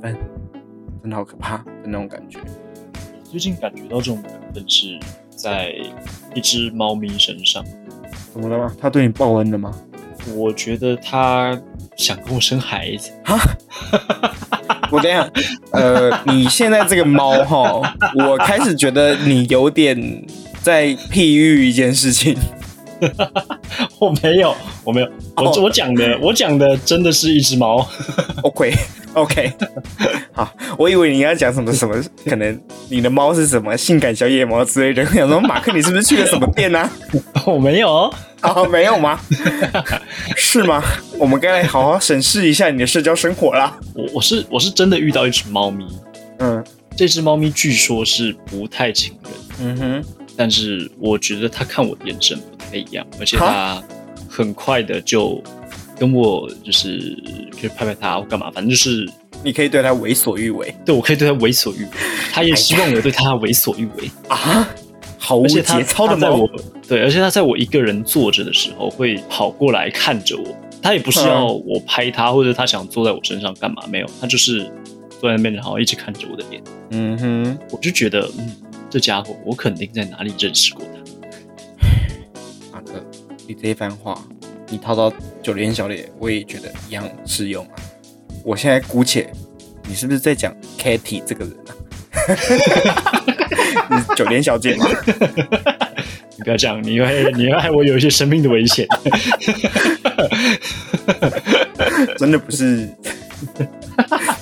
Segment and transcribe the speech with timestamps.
[0.00, 0.16] 分，
[1.02, 2.38] 真的好可怕的那种感觉。
[3.24, 4.98] 最近感觉到这种缘分是
[5.36, 5.72] 在
[6.34, 7.64] 一只猫咪身上，
[8.32, 8.74] 怎么了吗？
[8.80, 9.72] 它对你报恩了吗？
[10.34, 11.58] 我觉得它
[11.96, 13.10] 想跟我生孩子。
[14.90, 15.30] 我等一下，
[15.72, 17.80] 呃，你现在这个猫哈，
[18.26, 19.96] 我开始觉得你有点
[20.62, 22.36] 在譬喻一件事情。
[23.98, 27.86] 我没有，我没有，我、哦我讲的，我讲的真的是一只猫。
[28.42, 28.74] OK
[29.14, 29.52] OK，
[30.32, 31.94] 好，我以为你要讲什么什么，
[32.26, 35.02] 可能你的猫是什么性感小野猫之类的。
[35.02, 36.88] 我想说，马克，你是不是去了什么店呢、
[37.44, 38.52] 我没有哦，啊？
[38.54, 39.18] 哦，没有吗？
[40.36, 40.82] 是吗？
[41.18, 43.76] 我们该来好好审视一下你的社交生活啦。
[43.94, 45.84] 我我是我是真的遇到一只猫咪，
[46.38, 46.64] 嗯
[46.96, 50.04] 这只猫咪据说是不太亲人，嗯哼，
[50.36, 53.82] 但是我觉得它看我的眼神不太一样，而且它
[54.28, 55.42] 很快的就
[56.00, 57.14] 跟我就是
[57.60, 59.06] 可以拍拍他或干嘛，反正就是
[59.44, 61.90] 你可以对他为所欲为对我可以对他为所欲为，
[62.32, 64.10] 他也希望我对他为所欲为。
[64.28, 64.66] 啊，
[65.18, 66.50] 毫无节操的猫它在我。
[66.88, 70.56] 对，而且他在我一个人坐着的时候，会跑过来看着我。
[70.82, 74.60] 他也不是要嗯我拍他，或者他想坐在我身上干嘛，没有，他就是
[75.20, 76.62] 坐在那边，然后一直看着我的脸。
[76.92, 78.50] 嗯哼，我就觉得，嗯，
[78.88, 81.86] 这家伙我肯定在哪里认识过他。
[82.72, 83.04] 马克，
[83.46, 84.18] 你这一番话，
[84.70, 87.72] 你套到九连小姐，我也觉得一样适用啊。
[88.44, 89.30] 我现在姑且，
[89.86, 91.74] 你是不是在讲 Kitty 这个人啊？
[93.90, 94.86] 你是九连小姐吗？
[96.36, 98.86] 你不要这样，你会你会害我有一些生命的危险。
[102.16, 102.88] 真的不是，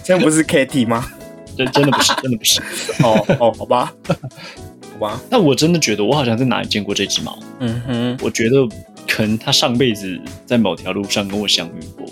[0.05, 1.11] 真的不是 Kitty 吗？
[1.57, 2.61] 真真的不是，真的不是。
[3.03, 4.15] 哦哦，好吧，好
[5.01, 7.37] 吧，那我真的觉得我好像在哪里见过这只猫。
[7.59, 8.57] 嗯哼，我觉得
[9.09, 12.07] 可能它上辈子在某条路上跟我相遇过。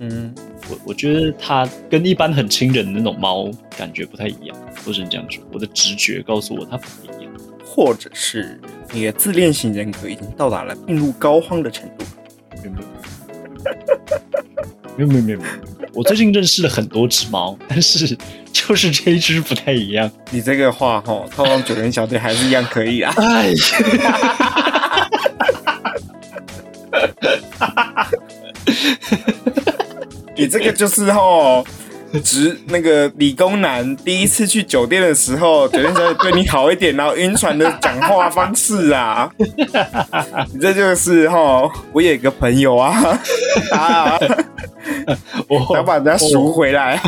[0.00, 0.34] 嗯，
[0.68, 3.48] 我我觉得它跟一般很亲人的那种猫
[3.78, 5.42] 感觉不太一样，我只能这样说。
[5.52, 7.32] 我的直觉告诉我它不太一样。
[7.64, 8.60] 或者是
[8.92, 12.04] 你的自恋型人格已经到达了病入膏肓的程度。
[14.96, 18.16] 没有没有没有没有没有没有，我最近认识了很多只猫，但是
[18.52, 20.08] 就是这一只不太一样。
[20.30, 23.12] 你这个话哈，套上九人小队还是一样可以啊。
[23.16, 23.52] 哎，
[30.36, 31.64] 你这个就是吼，
[32.22, 39.30] 直那个理工男第一次去酒店的时候，酒店小姐对你好一点，然后晕船的讲话方式啊，
[40.52, 43.18] 你这就是吼，我有一个朋友啊，
[43.72, 44.18] 啊，
[45.48, 47.00] 我想把人家赎回来，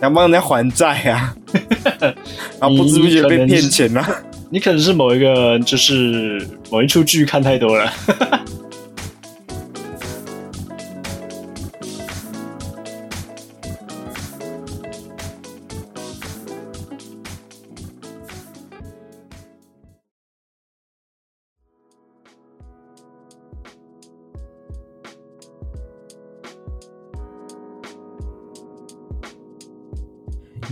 [0.00, 1.34] 想帮人家还债啊，
[2.60, 4.22] 然后不知不觉被骗钱了、啊。
[4.52, 7.92] 你可能是某一个就是某一出剧看太多了。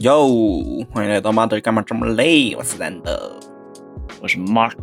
[0.00, 0.28] 哟，
[0.92, 2.54] 欢迎来到马队干嘛这么累？
[2.56, 3.38] 我是兰德，
[4.20, 4.74] 我是 Mark，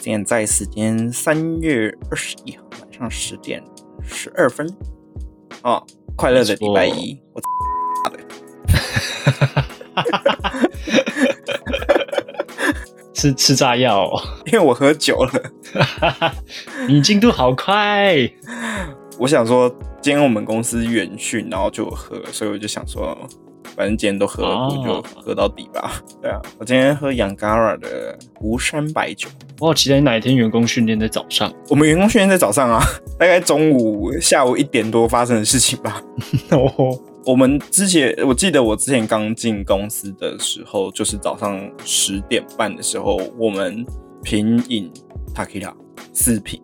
[0.00, 3.60] 现在时间三月二十一号晚上十点
[4.04, 4.72] 十二分。
[5.62, 5.84] 哦，
[6.16, 7.42] 快乐的礼拜一，我
[13.12, 15.32] 吃吃炸药、哦，因为我喝酒了，
[16.86, 18.14] 你进度好快。
[19.18, 19.68] 我想说
[20.00, 23.18] 今天我们公司远训，然后就有喝，所以我就想说，
[23.76, 26.02] 反正今天都喝我就喝到底吧。
[26.20, 29.28] 对啊，我今天喝 Yangara 的湖山白酒。
[29.58, 31.52] 我好期待哪一天员工训练在早上。
[31.68, 32.80] 我们员工训练在早上啊，
[33.18, 36.02] 大概中午、下午一点多发生的事情吧。
[36.50, 43.86] 哦，我们之前，我记得我之前刚进公司的时候，就是早上十点半的时候，我们
[44.24, 44.90] 品饮
[45.32, 45.72] Takira
[46.12, 46.60] 四瓶，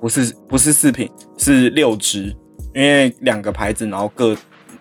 [0.00, 2.34] 不是不是四瓶，是六支，
[2.74, 4.34] 因为两个牌子，然后各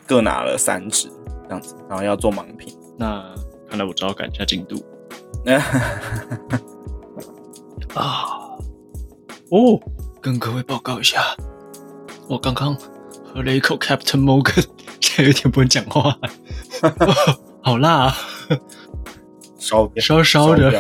[0.08, 1.10] 各拿了三支
[1.50, 2.74] 这样子，然后要做盲品。
[2.98, 3.22] 那
[3.68, 4.82] 看来我只好赶一下进度
[5.44, 5.58] 那
[7.96, 8.38] 啊。
[9.52, 9.80] 哦，
[10.22, 11.36] 跟各位报告一下，
[12.30, 12.78] 我刚刚
[13.26, 14.64] 喝了一口 Captain Morgan，
[15.02, 16.16] 现在有点不能讲话，
[17.64, 18.16] 好辣、啊，
[19.58, 20.72] 烧掉烧烧的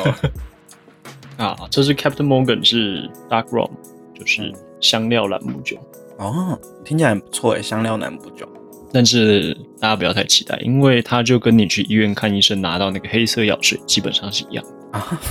[1.38, 1.56] 啊！
[1.72, 3.72] 这是 Captain Morgan 是 Dark Rum，
[4.13, 5.75] 就是香料朗姆酒。
[6.19, 8.48] 哦，听起来很不错诶，香料南部酒。
[8.91, 14.97] 但是大家不要太期待，因为它就跟你去医院看医生拿到那个黑色药水基本上是一样的。
[14.97, 15.21] 啊。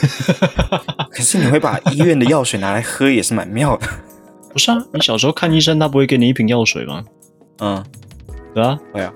[1.10, 3.86] 可是你会把医院的药水拿来喝，也是蛮妙的。
[4.52, 7.04] 不是啊，你小时候看医生，他不会给你一瓶药水吗？
[7.58, 7.84] 嗯，
[8.54, 9.12] 对啊，会啊。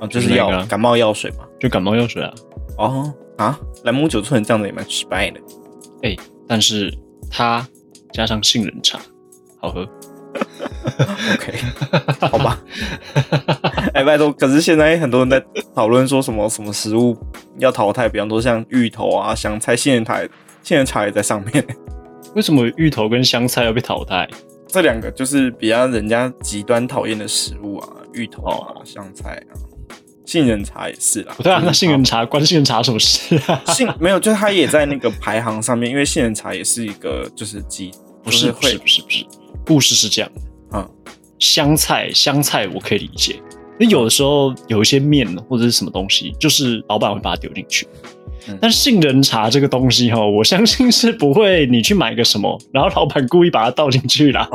[0.00, 1.38] 啊，就是药是啊药感冒药水嘛。
[1.58, 2.32] 就感冒药水啊。
[2.76, 5.40] 哦啊，兰姆酒醇这样子也蛮失败的。
[6.02, 6.92] 哎、但是
[7.30, 7.66] 它
[8.12, 9.00] 加上杏仁茶，
[9.60, 9.88] 好喝。
[11.34, 11.54] OK，
[12.28, 12.58] 好吧。
[13.94, 15.42] 哎，拜托，可是现在很多人在
[15.74, 17.16] 讨论说什么什么食物
[17.58, 20.20] 要淘汰，比方说像芋头啊、香菜、杏仁茶，
[20.62, 21.64] 杏仁茶也在上面。
[22.34, 24.28] 为什么芋头跟香菜要被淘汰？
[24.66, 29.52] 这两个就是比较人家极端讨厌的食物啊，芋头啊、香菜啊，
[30.24, 31.34] 杏仁茶也是啦。
[31.36, 33.60] 不对啊，那杏仁茶关杏仁茶什么事啊？
[33.66, 37.90] 杏没有，就是它也在那个排行上面，因为杏仁茶也是一个就是极
[38.24, 39.26] 不是不是会不是不是，
[39.66, 40.40] 故事是这样的。
[40.74, 40.90] 嗯
[41.38, 43.34] 香菜香菜我可以理解，
[43.80, 47.86] 因为有的时候有一些面或者是什么东西，就是老板会把它丢进去。
[48.48, 54.48] 嗯但杏仁茶这个东西哈，我相信是不会，你去买个什么，然后老板故意把它倒进去啦，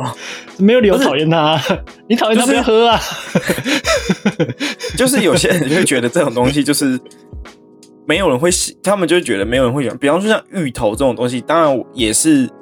[0.58, 1.58] 没有理由讨厌它，
[2.06, 3.00] 你讨厌它不要喝啊。
[4.96, 7.00] 就是 有些人就会觉得这种东西就是
[8.06, 9.96] 没有人会喜，他们就会觉得没有人会喜欢。
[9.98, 12.52] 比方说像芋头这种东西，当然也是，知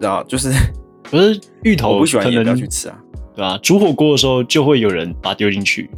[0.00, 0.52] 道就是
[1.10, 2.96] 不是芋头，我不喜欢可也不要能去吃啊。
[3.34, 5.88] 对吧、煮火锅的时候就会有人把它丢进去，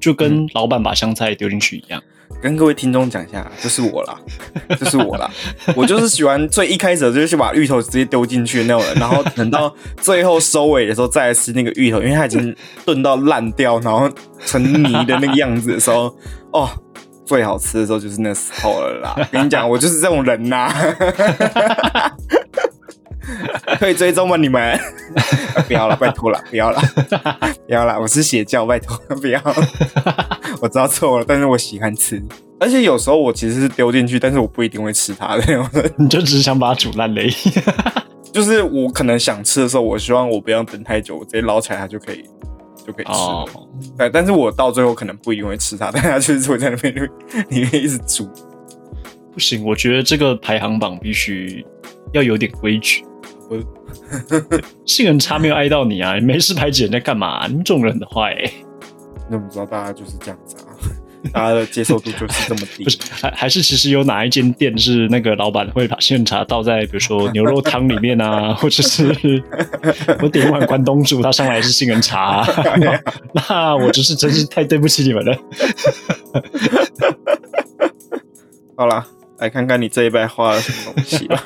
[0.00, 2.02] 就跟嗯老板把香菜丢进去一样。
[2.42, 4.18] 跟各位听众讲一下，这是我啦，
[4.78, 5.30] 这是我啦，
[5.76, 12.54] 我就是喜欢最一开始就是把芋头直接丢进去的那种人，然后等到最后收尾的时候再来吃那个芋头，因为它已经
[12.84, 14.10] 炖到烂掉，然后
[14.44, 16.14] 成泥的那个样子的时候，
[16.52, 16.68] 哦，
[17.24, 19.28] 最好吃的时候就是那时候了啦。
[19.30, 20.72] 跟你讲，我就是这种人呐、
[23.78, 24.36] 可以追踪吗？
[24.36, 24.78] 你们
[25.66, 26.80] 不要了，拜托了，不要了，
[27.66, 29.40] 不要了，我是邪教，拜托 不要。
[30.60, 32.22] 我知道错了，但是我喜欢吃，
[32.58, 35.44] 而且有时候我其实是丢进去，但是我不一定会吃它的。
[35.96, 37.32] 你就只是想把它煮烂而已。
[38.32, 42.24] 就是我可能想吃的时候，我希望我不要等太久，我直接捞起来它就可以
[42.86, 43.16] 就可以吃了。
[43.16, 43.48] 哦，
[43.96, 46.94] 对，但是我到最后可能不一定会吃它，但它就是会在那边
[47.50, 48.28] 里面一直煮。
[49.32, 51.64] 不行，我觉得这个排行榜必须
[52.12, 53.04] 要有点规矩。
[53.50, 53.58] 我
[54.84, 58.52] 杏仁茶没有挨到你啊，你 没事排挤人家干嘛、你这种人的话、欸，
[59.30, 60.68] 那不知道大家就是这样子啊，
[61.32, 62.90] 大家的接受度就是这么低不。
[62.90, 69.42] 是， 还还是其实有哪一间店是那个老板会把杏仁茶倒在比如说牛肉汤里面啊，或者是
[70.20, 72.46] 我点一碗关东煮，他上来是杏仁茶、啊，
[73.32, 75.36] 那我真是真是太对不起你们了。
[78.76, 79.06] 好啦，
[79.38, 81.42] 来看看你这一拜花了什么东西吧。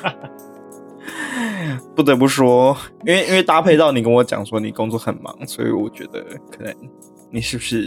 [1.95, 2.75] 不得不说，
[3.05, 6.73] 因为因为搭配到你跟我讲说你工作很忙，所以我觉得可能
[7.31, 7.85] 你是不是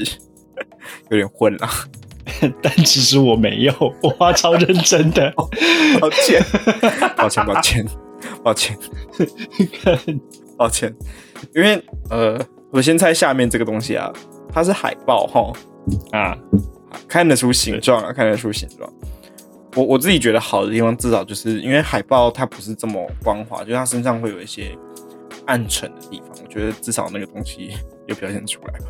[1.10, 1.68] 有点混了？
[2.60, 3.72] 但其实我没有，
[4.02, 5.32] 我花超认真的。
[6.00, 6.42] 抱歉，
[7.16, 7.86] 抱歉，抱歉，
[8.42, 8.78] 抱歉，
[10.56, 10.94] 抱歉。
[11.54, 12.38] 因为呃，
[12.70, 14.12] 我先猜下面这个东西啊，
[14.52, 15.52] 它是海报哈，
[16.12, 16.36] 啊，
[17.06, 18.92] 看得出形状啊，看得出形状。
[19.76, 24.76] 我我自己觉得好的地方，至少就是因为海豹它不是这么光滑，就是它身上会有一些
[25.46, 26.30] 暗沉的地方。
[26.42, 27.72] 我觉得至少那个东西
[28.06, 28.86] 有表现出来吧。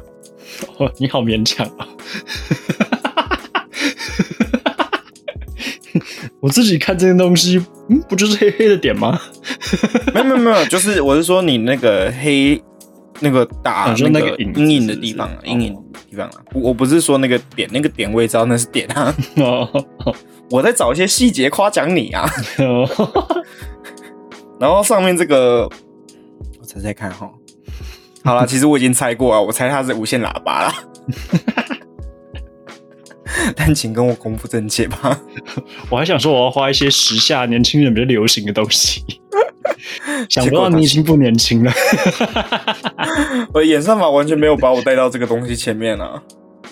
[0.79, 1.89] 哦，你好勉强啊！
[6.41, 9.19] 我自己看这些东西，嗯，不就是黑黑的点吗？
[10.15, 12.63] 没有没有没有，就是我是说你那个黑
[13.21, 16.35] 那个打那个阴影的地方阴影的地方啊。
[16.55, 19.15] 我我不是说那个点，那个点我也知道那是点啊。
[19.37, 19.87] 哦，
[20.51, 22.29] 我在找一些细节夸奖你啊。
[22.59, 22.89] 哦
[24.59, 25.69] 然后上面这个，
[26.59, 27.31] 我猜猜看哈。
[28.25, 30.75] 好了，其实我已经猜过啊，我猜它是无线喇叭啦。
[33.55, 35.21] 但请跟我公布正解吧。
[35.91, 39.03] 我还想说我要花一些时下年轻人比较流行的东西，
[40.29, 41.73] 想不到你已经不年轻了。
[43.53, 46.23] 我的演算法完全没有把我带到这个东西前面啊，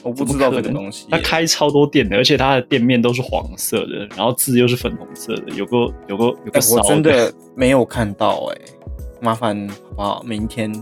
[0.03, 1.07] 我不知道这个东西。
[1.11, 5.77] 它开超多店的，而且它的店面都是黄色的，然后字又是粉红色的，有个
[6.09, 8.59] 有个有哎个骚我真的没有看到哎、
[9.21, 10.23] 麻烦好不好？
[10.27, 10.73] 明天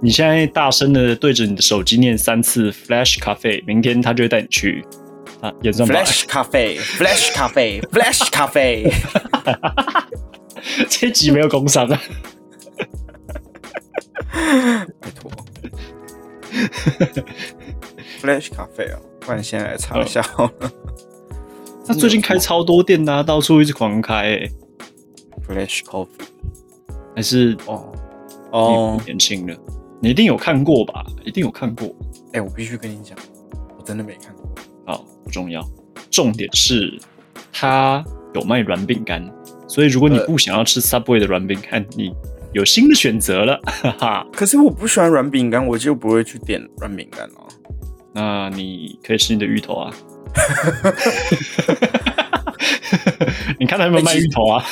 [0.00, 4.84] 你现在大声的对着你的手机念三次 Flash Cafe，明天他就会带你去
[5.62, 8.90] Flash 咖啡，Flash 咖啡，Flash 咖啡。
[10.88, 12.00] 这一集没有工伤啊，
[15.00, 15.30] 拜托
[18.22, 20.72] ，Flash 咖啡啊，不然现在来查一下好了。
[21.86, 24.50] 他最近开超多店呐、啊，到处一直狂开、欸
[25.46, 26.08] ，Flash Coffee
[27.14, 27.98] 还是哦你
[28.50, 29.54] 哦不，年轻了？
[30.00, 31.04] 你一定有看过吧？
[31.24, 31.94] 一定有看过。
[32.32, 33.16] 哎、我必须跟你讲，
[33.76, 34.43] 我真的没看过。
[34.86, 35.66] 好，不重要，
[36.10, 36.98] 重点是
[37.52, 39.24] 它有卖软饼干，
[39.66, 42.12] 所以如果你呃不想要吃 Subway 的软饼干，你
[42.52, 44.26] 有新的选择了，哈哈。
[44.32, 47.48] 可是我不喜欢软饼干，我就不会去点软饼干哦。
[48.12, 49.92] 那你可以吃你的芋头啊。
[53.58, 54.64] 你看他有没有卖芋头啊？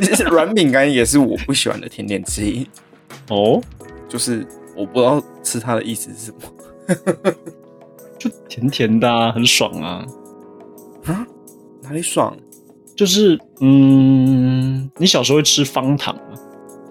[0.00, 2.66] 其实 软饼干也是我不喜欢的甜点之一，
[3.28, 3.60] 哦，
[4.08, 6.38] 就是我不知道吃它的意思是什么
[8.18, 10.04] 就甜甜的、啊，很爽啊。
[11.06, 11.26] 啊？
[11.82, 12.36] 哪里爽？
[12.96, 16.34] 就是嗯，你小时候会吃方糖吗？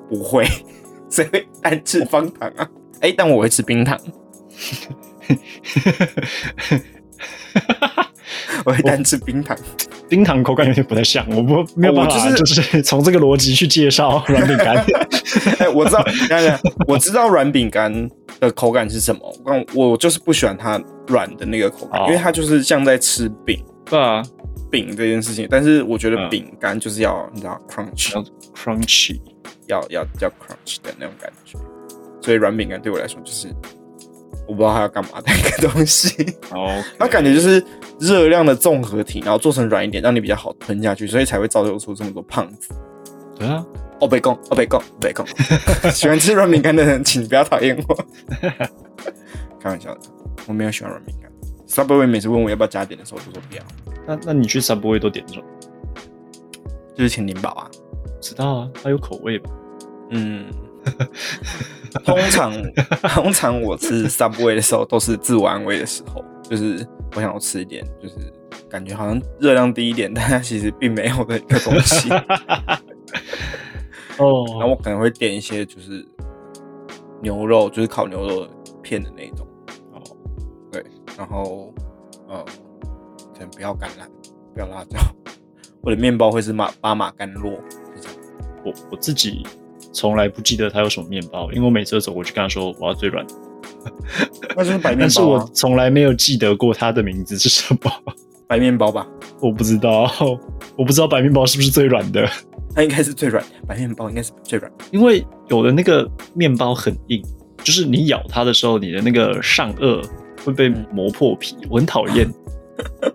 [0.07, 0.45] 不会，
[1.09, 2.69] 谁会单吃方糖啊？
[3.01, 3.99] 哎、但我会吃冰糖，
[8.65, 9.57] 我会单吃冰糖。
[10.09, 14.75] 冰糖口感有点不太像，我不没有办法，就是就是从这个逻辑去介绍 软饼干。
[15.59, 16.05] 哎、我知道，
[16.87, 17.91] 我知道软饼干
[18.39, 24.21] 的口感是什么，但我就是不喜欢它软的那个口感，哦因为它就是像在吃饼对啊，
[24.69, 25.47] 饼这件事情。
[25.49, 29.19] 但是我觉得嗯饼干就是要你知道 crunch，要 crunchy。
[29.67, 31.57] 要要要 crunch 的那种感觉，
[32.21, 33.47] 所以软饼干对我来说就是
[34.47, 36.35] 我不知道它要干嘛的一个东西。
[36.51, 37.63] 哦，它感觉就是
[37.99, 42.69] 热量的综合体，然后做成软一点，让你比较好吞下去，所以才会造就出这么多胖子。
[43.37, 43.65] 对啊，
[43.99, 45.25] 哦，北贡，哦，北贡，北贡，
[45.91, 48.05] 喜欢吃软饼干的人，请不要讨厌我。
[49.59, 50.01] 开玩笑的，
[50.47, 51.31] 我没有喜欢软饼干。
[51.67, 53.63] Subway 每次问我要不要加点的时候，我都说不要，
[54.07, 55.43] 那那你去 Subway 都点什么？
[56.95, 57.69] 就是甜点堡啊。
[58.21, 59.49] 知道啊，它有口味吧？
[60.11, 60.45] 嗯，
[62.03, 62.51] 通常
[63.13, 66.85] 通常我吃 Subway 的时候都是自我安慰的时候，就是
[67.15, 68.15] 我想要吃一点，就是
[68.69, 72.09] 感觉好像热量低一点， 但它其实并没有的一个东西。
[74.17, 76.05] 然后哦，我可能会点一些就是
[77.21, 78.47] 牛肉，就是烤牛肉
[78.81, 79.45] 片的那一种。
[79.93, 80.01] 哦，
[80.71, 80.83] 对，
[81.17, 81.73] 然后
[82.29, 82.43] 呃，
[83.33, 84.07] 可能不要橄榄，
[84.53, 84.97] 不要辣椒。
[85.81, 87.59] 我的面包会是马巴马干酪。
[88.63, 89.45] 我我自己
[89.95, 93.33] 从来不记得它有什么面包，因为我每次都走过去跟他说我要最软的，
[94.57, 97.91] 那就是白面但是我从来没有记得过它的名字是什么。
[98.45, 99.07] 白面包吧，
[99.39, 100.11] 我不知道，
[100.77, 102.29] 我不知道白面包是不是最软的，
[102.75, 104.85] 它应该是最软的，白面包应该是最软的。
[104.91, 107.23] 因为有的那个面包很硬，
[107.63, 110.05] 就是你咬它的时候，你的那个上颚
[110.43, 112.29] 会被磨破皮，我很讨厌。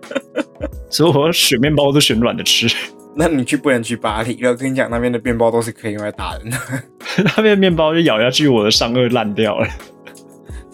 [0.89, 2.67] 所以我要选面包都选软的吃，
[3.15, 6.57] 那你去不能去巴黎，我跟你讲，那边的面包都是可以用来打人的，
[7.35, 9.67] 那边面包就咬下去，我的上颚烂掉了。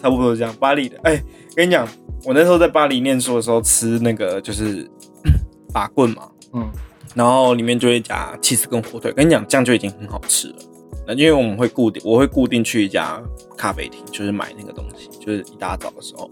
[0.00, 0.54] 差不多这样。
[0.60, 1.20] 巴黎的，哎、
[1.56, 1.86] 跟你讲，
[2.24, 4.88] 我那时候在巴黎念书的时候吃那个就是
[5.74, 6.70] 法棍嘛，嗯，
[7.16, 9.10] 然后里面就会加 cheese 跟火腿。
[9.12, 10.56] 跟你讲，这样就已经很好吃了。
[11.04, 13.20] 那因为我们会固定，我会固定去一家
[13.56, 16.30] 咖啡厅，就是买那个东西，就是一大早的时候。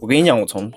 [0.00, 0.68] 我跟你讲，我从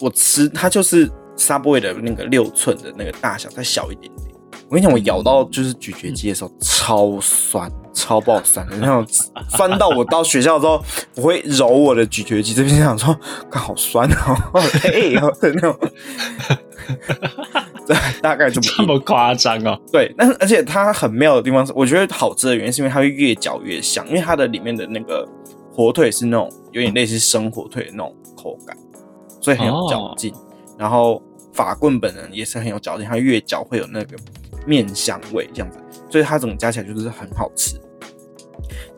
[0.00, 4.32] 我吃它就是 Subway 的那个六寸的那个大小，再小一点点。
[4.68, 9.06] 我跟你讲，我咬到就是咀嚼肌的时候超酸，超爆酸的那种，
[9.50, 10.82] 酸到我到学校之后，
[11.16, 13.14] 我会揉我的咀嚼肌，这边想说，
[13.50, 15.76] 看好酸哦，好累哦的那种。
[17.86, 19.78] 对，大概这么这么夸张哦？
[19.92, 25.28] 对，但是而且它很妙的地方是，我觉得好吃的原因是因为它会越嚼越香，因为它的里面的那个
[25.70, 28.74] 火腿是那种有点类似生火腿的那种口感，
[29.38, 30.32] 所以很有嚼劲。
[30.78, 34.16] 然后法棍本人也是很有嚼劲，它越嚼会有那个
[34.66, 35.78] 面香味这样子，
[36.10, 37.80] 所以它整个加起来就是很好吃。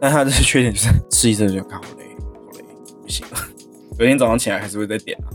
[0.00, 2.64] 但它的缺点就是吃一阵就好累，好累，
[3.02, 3.38] 不行了。
[3.98, 5.28] 隔天早上起来还是会再点啊，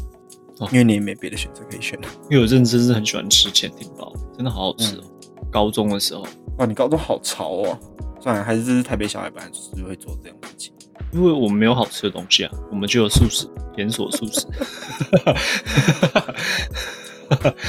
[0.60, 2.08] 哦因为你也没别的选择可以选了。
[2.30, 5.04] 因为我认真是很喜欢吃潜艇包，真的好好吃哦。
[5.50, 6.26] 高中的时候，
[6.58, 7.80] 哇，你高中好潮哦！
[8.22, 10.74] 算了，还是这是台北小孩本来就是会做这种事情。
[11.12, 14.46] 因为我们没有好吃的东西啊，我们就有素食，连锁素食。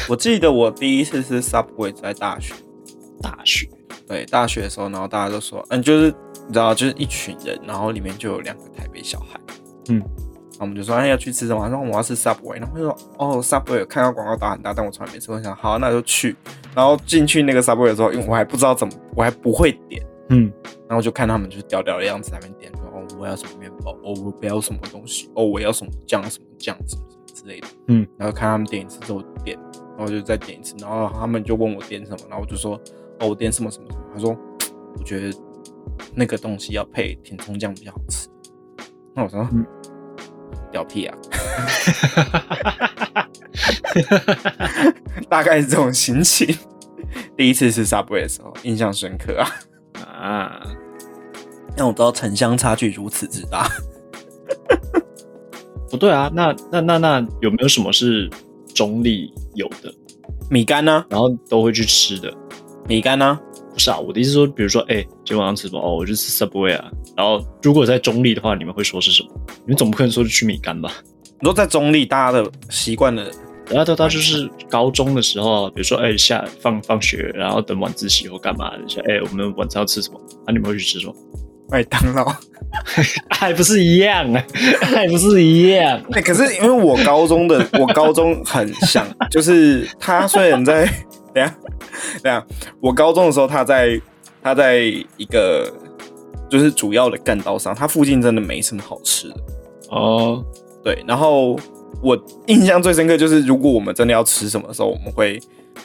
[0.09, 2.55] 我记得我第一次吃 Subway 在大学，
[3.23, 3.69] 大学。
[4.07, 6.13] 对，大学的时候，然后大家都说，嗯，就是
[6.47, 9.39] 你知道，就是一群人，然后里面就有两个台北小孩，
[9.89, 11.63] 嗯，然后我们就说，哎，要去吃什么？
[11.69, 16.35] 然后我要吃 Subway，然后就说，哦，Subway 有看到广告打很大，但我从来没吃过，我想好，那就去。
[16.75, 20.53] 然后进去那个 Subway 的时候，因为我还不知道怎么，我还不会点，嗯，
[20.89, 22.73] 然后就看他们就是屌屌的样子，在那边点
[23.19, 29.59] 我要什么面包，哦，我不要什么东西，哦，我要什么酱，什么酱，什么什么之类的，嗯，然后看他们点一次之后点，
[29.97, 32.81] 然后就再点一次，然后他们就问我点什么，然后我就说，
[33.21, 34.37] 哦，我点什么什么什么，他说，
[34.97, 35.39] 我觉得
[36.15, 38.29] 那个东西要配甜葱酱比较好吃，
[39.15, 39.67] 那我说，嗯。
[40.73, 41.19] 屌屁啊，
[45.29, 46.57] 大概是这种心情。
[47.37, 49.51] 第一次吃 Subway 的时候，印象深刻啊。
[50.05, 50.63] 啊，
[51.81, 53.67] 让我知道城乡差距如此之大。
[55.91, 58.29] 不 对啊，那那那那有没有什么是
[58.75, 59.91] 中立有的，
[60.51, 62.31] 米干呢、然后都会去吃的？
[62.87, 63.41] 米干呢、
[63.73, 65.81] 不是啊，我的意思说，比如说，哎、今天晚上吃什么？
[65.81, 66.91] 哦，我就吃 Subway 啊。
[67.17, 69.31] 然后如果在中立的话，你们会说是什么？
[69.65, 70.93] 你们总不可能说是去米干吧？
[71.41, 73.25] 你说在中立，大家的习惯的
[73.71, 80.21] 然后他他就是高中的时候啊，比如说哎、下放放学，然后等晚自习或干嘛的，说哎、我们晚上要吃什么？
[80.45, 81.15] 啊，你们会去吃什么？
[81.71, 82.35] 麦当劳。
[83.31, 84.45] 还不是一样啊，
[84.81, 86.01] 还不是一样。
[86.13, 90.85] 哎、可是因为我高中的 我高中很像，就是他虽然在
[91.35, 91.55] 等下
[92.23, 92.47] 等下，
[92.81, 94.01] 我高中的时候他在
[94.41, 94.83] 他在
[95.17, 95.69] 一个
[96.49, 99.35] 就是主要的干道上，他附近真的没什么好吃的。
[99.91, 100.45] 哦，
[100.85, 101.59] 对，然后
[102.01, 105.41] 我印象最深刻就是，如果我们真的要吃什么的时候，我们会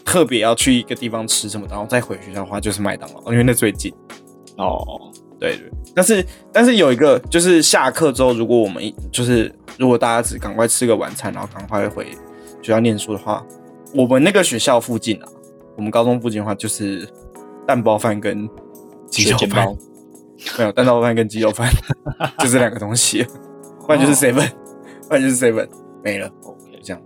[0.06, 3.92] 特别要去一个地方吃什么，然后再回学校的话就是麦当劳，因为那最近。
[4.58, 12.06] 哦，对对，但是但是有一个就是下课之后，如果我们一就是如果大家只赶快吃个晚餐，然后赶快回
[12.62, 13.46] 学校念书的话，
[13.94, 15.27] 我们那个学校附近啊，
[15.75, 17.08] 我们高中附近的话就是
[17.68, 18.50] 蛋包饭跟
[19.10, 19.68] 鸡肉饭。
[20.58, 21.72] 没有蛋包饭跟鸡肉饭，
[22.39, 23.25] 就这两个东西，
[23.86, 24.50] 不然就是 seven，、
[25.08, 25.65] 不然就是 seven
[26.04, 27.01] 没了，OK，就这样，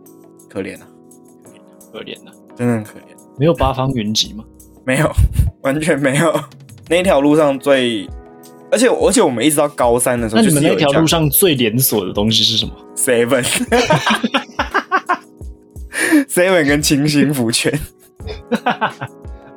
[0.50, 0.88] 可怜啊，
[1.93, 4.43] 可怜呐、真的很可怜，没有八方云集吗？
[4.83, 5.12] 没有，
[5.62, 6.33] 完全没有，
[6.89, 8.09] 那条路上最。
[8.71, 11.29] 而且而且我们一直到高三的时候，那你们那条路上。
[11.29, 13.43] 最连锁的东西是什么？seven
[16.27, 17.77] seven 跟清新福泉，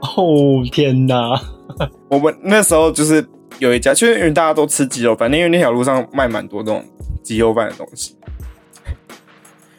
[0.01, 1.41] 哦天哪！
[2.09, 3.27] 我们那时候就是
[3.59, 6.85] 有一家，就是因为大家都吃鸡肉饭，因为那条路上卖蛮多这种
[7.23, 8.17] 鸡肉饭的东西。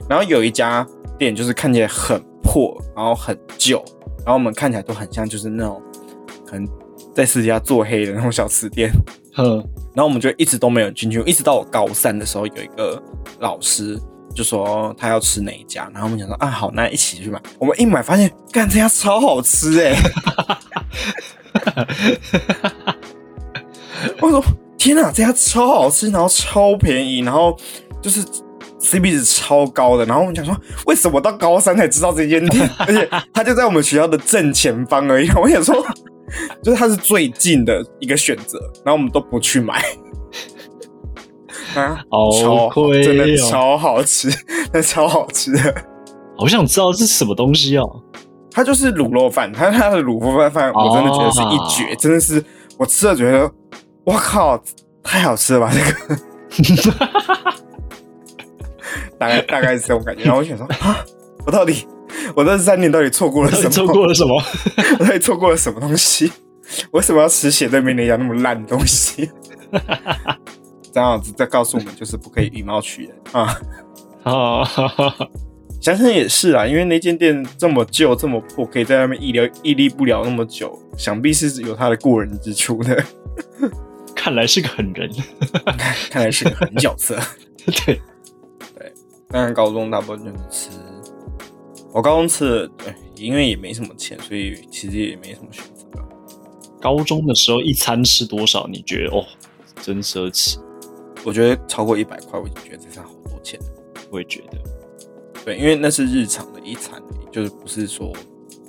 [0.10, 0.86] 然后有一家
[1.18, 3.84] 店就是看起来很破，然后很旧，
[4.18, 5.82] 然后我们看起来都很像就是那种
[6.46, 6.68] 可能
[7.14, 8.92] 在私底下做黑的那种小吃店。
[9.36, 9.56] 哼，
[9.96, 13.02] 然后我们就一直都没有进去，一直到我高三的时候，有一个
[13.40, 14.00] 老师
[14.36, 17.42] 就说他要吃哪一家，然后我们想说啊好，那一起去买。
[17.58, 19.96] 我们一买发现，干这家超好吃哎、
[24.22, 24.44] 我说
[24.78, 27.58] 天哪，这家超好吃，然后超便宜，然后
[28.02, 28.24] 就是
[28.80, 30.06] CP 值超高的。
[30.06, 32.70] 然后我们想说，为什么到高三才知道这间店？
[32.80, 35.30] 而且他就在我们学校的正前方而已。
[35.32, 35.76] 我想说，
[36.62, 39.84] 就是它是最近的一个选择，然后我们都不去买。
[41.76, 44.30] 啊，好超好亏真的哦超好吃，
[44.72, 45.76] 那超好吃的。
[46.38, 48.02] 好想知道这是什么东西哦。
[48.52, 52.44] 它就是卤肉饭，它它的卤肉饭我真的觉得是一绝，哦真的是
[52.78, 53.52] 我吃了觉得，
[54.04, 54.62] 我靠，
[55.04, 55.72] 太好吃了吧！
[55.74, 55.80] 这
[56.92, 56.92] 个
[59.18, 60.24] 大概大概是这种感觉。
[60.24, 61.04] 然后我想说啊，
[61.48, 61.88] 我到底
[62.36, 63.70] 我这三年到底错过了什么？
[63.70, 64.42] 错过了什么？
[65.00, 66.32] 我 到底错过了什么东西？
[66.92, 69.30] 为什么要吃斜对面那家那么烂的东西？
[70.92, 73.60] 张老师在告诉我们，就是不可以以貌取人啊。
[74.24, 74.66] 哦，
[75.82, 83.04] 想想也是啊，因为那间店这么旧、这么破，可以在外面屹立屹立不了那么久，想必是有他的过人之处的。
[84.16, 85.10] 看来是个狠人。
[86.10, 87.20] 看来是个狠角色。
[87.66, 88.00] 对，
[89.28, 90.70] 当然，高中大部分就是吃，
[91.94, 96.06] 我高中吃的，对，因为也没什么钱，所以其实也没什么选择啊。
[96.82, 98.68] 高中的时候一餐吃多少？
[98.68, 99.24] 你觉得哦，
[99.82, 100.58] 真奢侈。
[101.24, 103.66] 我觉得超过一百块，我已经觉得这餐好多钱了。
[104.10, 104.58] 我也觉得，
[105.46, 107.02] 对，因为那是日常的一餐，
[107.32, 108.12] 就是不是说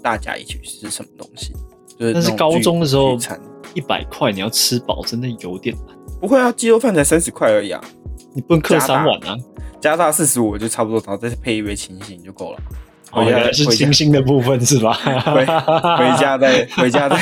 [0.02, 1.52] 大家一起去吃什么东西。
[1.98, 3.40] 就是但是高中的时候一餐
[3.72, 5.96] 一百块你要吃饱，真的有点难。
[6.20, 7.82] 不会啊，鸡肉饭才三十块而已啊，
[8.34, 9.36] 你不能刻加大三碗啊！
[9.80, 12.58] 加大四十五就差不多，然后再配一杯清醒就够了。
[13.14, 14.92] 哦，回家原来是清新的部分是吧？
[14.92, 17.16] 回回家再 回家再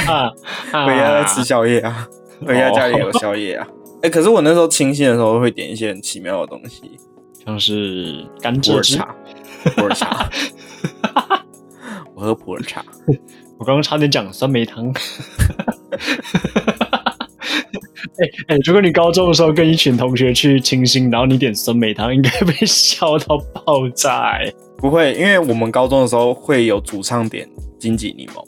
[0.87, 2.09] 回家再吃宵夜啊，
[2.46, 3.66] 回家家里有宵夜啊。
[4.02, 6.83] 哎、可是我那时候清新的时候会点一些很奇妙的东西，
[7.44, 9.14] 像是甘普蔗茶，
[9.76, 10.28] 普洱茶，
[12.16, 12.85] 我喝普洱茶。
[13.59, 14.92] 我刚刚差点讲酸梅汤。
[18.18, 24.52] 哎哎、如果你高中的时候跟一群同学去清新，然后你点酸梅汤，应该被笑到爆炸、哎，
[24.83, 28.45] 不会，因为我们高中的时候会有主唱点金桔柠檬，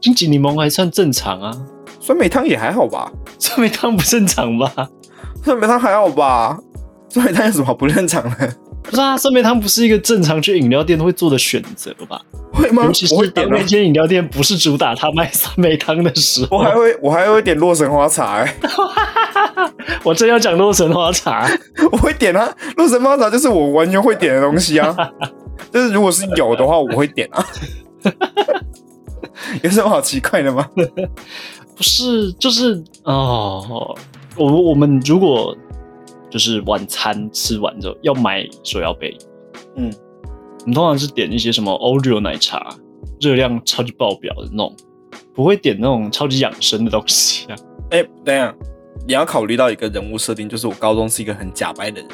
[0.00, 1.56] 金桔柠檬还算正常啊，
[2.00, 4.72] 酸梅汤也还好吧，酸梅汤不正常吧？
[5.44, 6.58] 酸梅汤还好吧，
[7.08, 8.56] 酸梅汤有什么好不正常的？
[8.82, 12.20] 不是啊，酸梅汤不是一个正常去饮料店都会做的选择吧？
[12.52, 12.82] 会吗？
[12.84, 13.50] 尤其我会点啊。
[13.50, 18.54] 是当那，间饮料店不是主打他卖酸梅汤的时候，我还会我还会点洛神花茶、欸，
[20.02, 21.48] 我正要讲洛神花茶，
[21.92, 24.94] 我会点啊，洛神花茶就是我完全会点的东西啊，
[25.70, 27.44] 就是如果是有的话，我会点啊。
[29.62, 30.68] 有什么好奇怪的吗？
[31.76, 33.94] 不是，就是哦，
[34.36, 35.56] 我我们如果
[36.30, 39.16] 就是晚餐吃完之后要买手摇杯，
[39.76, 39.92] 嗯，
[40.60, 42.74] 我们通常是点一些什么 Oreo 奶茶，
[43.20, 44.74] 热量超级爆表的那种
[45.34, 47.56] 不会点那种超级养生的东西啊。
[47.90, 48.54] 哎、等下，
[49.06, 52.10] 你要考虑到一个人物设定，就是我高中是一个很假白的人。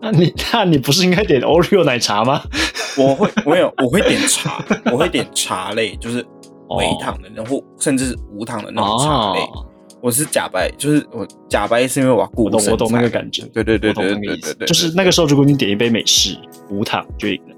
[0.00, 2.42] 那你 那你不是应该点 Oreo 奶茶吗？
[2.98, 6.24] 我会，我有，我会点茶，我会点茶类，就是
[6.70, 9.40] 微糖的，然后甚至是无糖的那种茶类。
[9.40, 9.66] 哦，
[10.00, 16.36] 我是假白，就是我假白是因为我要顾身我懂我懂那材个感觉，对对对对对对对，就是那个时候，如果你点一杯美式
[16.68, 17.54] 无糖就赢了。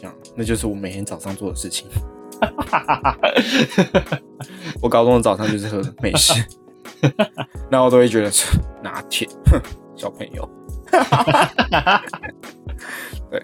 [0.00, 1.86] 这样，那就是我每天早上做的事情。
[4.82, 6.34] 我高中的早上就是喝美式，
[7.70, 9.60] 然后我都会觉得说拿铁，哼，
[9.96, 10.48] 小朋友。
[13.30, 13.42] 对，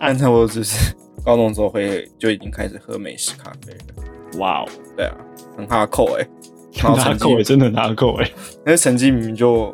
[0.00, 0.94] 但差不多就是
[1.24, 4.38] 高中之后会就已经开始喝美式咖啡了。
[4.38, 5.14] 哇哦，对啊，
[5.56, 6.28] 很哈扣哎，
[6.74, 8.30] 然后成拿扣哎，真的拿扣哎。
[8.64, 9.72] 但是成绩明明就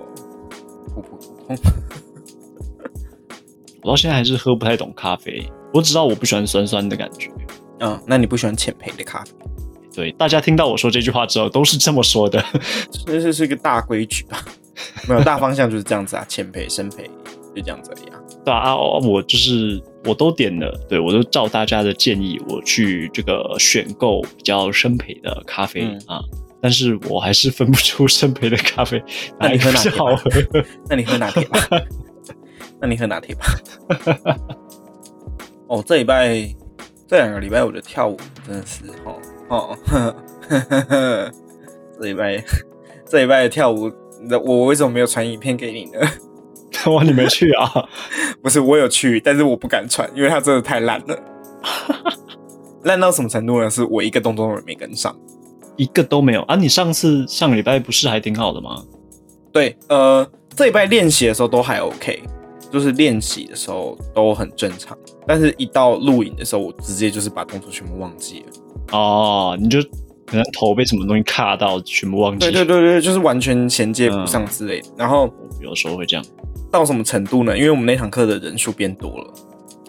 [0.94, 1.72] 普普通通。
[3.82, 7.30] 我到现在还是喝不太懂咖啡，我只知道我不喜欢酸酸的感觉。
[7.80, 9.32] 嗯，那你不喜欢浅焙的咖啡？
[9.94, 12.44] 对，大家听到我说这句话之后都是这么说的。
[13.06, 14.44] 这是是一个大规矩吧？
[15.08, 17.04] 没有大方向就是这样子啊，浅焙、深焙
[17.54, 18.20] 就这样子而已啊。
[18.44, 26.20] 对啊，哦我就是我都点了，对我都照大家的建议，我去这个选购比较深焙的咖啡、嗯啊。
[26.60, 29.00] 但是我还是分不出深焙的咖啡
[29.38, 30.30] 那 你喝哪铁好喝。
[30.88, 31.60] 那你喝拿铁吧？
[32.80, 33.44] 那你喝拿铁吧？
[35.68, 36.52] 哦，这礼拜
[37.06, 40.16] 这两个礼拜我的跳舞真的是哦哦，呵
[40.48, 41.30] 呵呵呵
[42.00, 42.44] 这礼拜
[43.06, 44.07] 这礼拜的跳舞，那
[44.44, 46.00] 我为什么没有传影片给你呢？
[46.92, 47.70] 哇，你没去啊？
[48.42, 51.18] 不是我有去，但是我不敢传，因为它真的太烂了。
[52.84, 53.68] 烂到什么程度呢？
[53.68, 55.14] 是我一个动作都没跟上。
[55.76, 56.56] 一个都没有啊！
[56.56, 58.82] 你上次上个礼拜不是还挺好的吗？
[59.52, 62.20] 对，呃，这礼拜练习的时候都还 OK，
[62.72, 68.98] 就是练习的时候都很正常，但是一到录影的时候，我直接就是把动作全部忘记了。
[68.98, 69.78] 哦，你就
[70.28, 72.38] 可能头被什么东西卡到，全部忘记。
[72.38, 74.88] 对对对对，就是完全衔接不上之类的。
[74.96, 76.24] 然后有时候会这样。
[76.70, 77.56] 到什么程度呢？
[77.56, 79.32] 因为我们那堂课的人数变多了，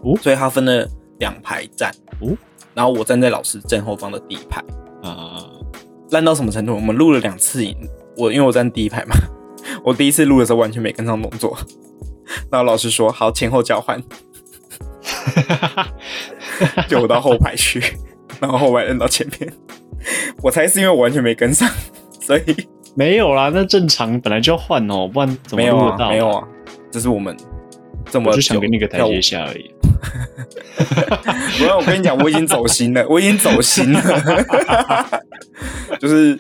[0.01, 2.29] 哦所以他分了两排站，哦
[2.73, 4.63] 然后我站在老师正后方的第一排。
[5.03, 5.43] 啊，
[6.11, 6.73] 烂到什么程度？
[6.73, 7.75] 我们录了两次影，
[8.15, 9.15] 我因为我站第一排嘛，
[9.83, 11.57] 我第一次录的时候完全没跟上动作，
[12.49, 14.01] 然后老师说好前后交换，
[16.87, 17.81] 就我到后排去，
[18.39, 19.51] 然后后排摁到前面，
[20.41, 21.69] 我猜是因为我完全没跟上，
[22.19, 22.43] 所以
[22.95, 26.09] 没有啦，那正常本来就要换哦，不然怎么没有啊录得到？
[26.09, 26.47] 没有，啊，
[26.91, 27.35] 这是我们
[28.09, 29.71] 这么我就想久给你个台阶下而已。
[31.59, 34.01] 不要我跟你讲，我已经走心了，我已经走心了。
[35.99, 36.39] 就是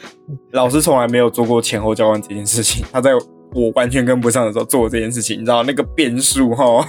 [0.51, 3.11] 老师从来没有做过前后交换这件事情，他在
[3.53, 6.87] 我完全跟不上的时候做这件事情，你知道那个变数哈，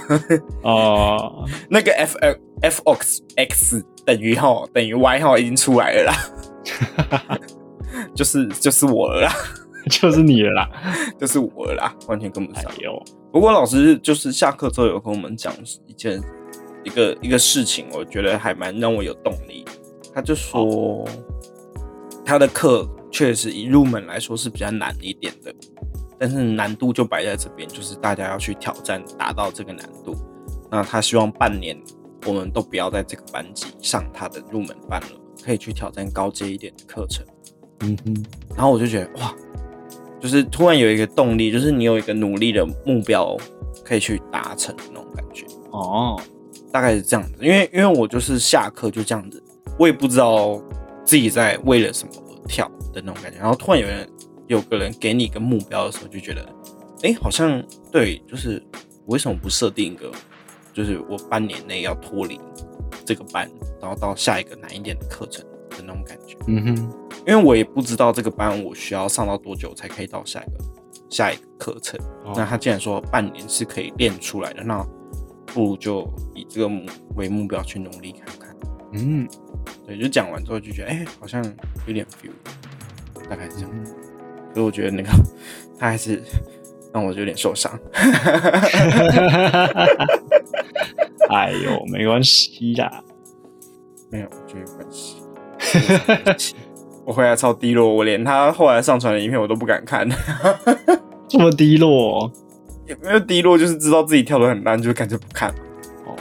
[0.63, 2.17] 哦，那个 f
[2.61, 7.37] f x x 等于哈等于 y 号已经出来了啦，
[8.15, 9.33] 就是就是我了啦，
[9.89, 10.69] 就是你了啦。
[11.19, 12.75] 就是我了啦，完全跟不上哎。
[12.83, 15.53] 呦，不过老师就是下课之后有跟我们讲
[15.85, 16.21] 一件
[16.83, 19.63] 一个一个事情，我觉得还蛮让我有动力。
[20.13, 21.07] 他就说
[22.25, 25.53] 他的课确实以入门来说是比较难一点的，
[26.19, 30.15] 但是难度就摆在这边，就是大家要去挑战达到这个难度。
[30.69, 31.77] 那他希望半年
[32.25, 35.07] 我们都不要在这个班级上他的入门班了，
[35.43, 37.25] 可以去挑战高阶一点的课程。
[37.81, 39.35] 嗯哼，然后我就觉得哇，
[40.19, 43.35] 就是突然有一个动力，就是你有一个努力的目标
[43.83, 46.19] 可以去达成的那种感觉，哦，
[46.71, 47.39] 大概是这样子。
[47.41, 49.43] 因为因为我就是下课就这样子，
[49.79, 50.61] 我也不知道
[51.03, 53.39] 自己在为了什么而跳的那种感觉。
[53.39, 54.07] 然后突然有人
[54.45, 56.47] 有个人给你一个目标的时候，就觉得，
[57.01, 58.63] 哎，好像对，就是
[59.05, 60.11] 我为什么不设定一个，
[60.73, 62.39] 就是我半年内要脱离
[63.05, 63.49] 这个班，
[63.81, 66.37] 然后到下一个难一点的课程的那种感觉。
[66.47, 66.93] 嗯哼，
[67.27, 70.63] 因为我也不知道这个班我需要上到多久才可以到下一个
[71.09, 71.99] 下一个课程。
[72.25, 74.85] 哦那他既然说半年是可以练出来的，那
[75.47, 78.55] 不如就以这个目为目标去努力看看。
[78.93, 79.27] 嗯，
[79.85, 81.43] 对，就讲完之后就觉得，哎、好像
[81.85, 82.31] 有点 feel，
[83.29, 83.69] 大概是这样。
[83.73, 83.85] 嗯
[84.53, 85.09] 所以我觉得那个
[85.79, 86.21] 他还是
[86.93, 87.71] 让我有点受伤。
[91.29, 93.03] 哎呦，没关系啦。
[94.09, 95.17] 没有，我觉得有关系。
[95.73, 96.55] 没有关系
[97.05, 100.07] 我回来超低落，我连他后来上传的影片我都不敢看。
[101.27, 102.31] 这么低落
[102.87, 105.49] 也没有低落，就是知道自己跳的很烂，就干脆不看。
[106.05, 106.15] 哦，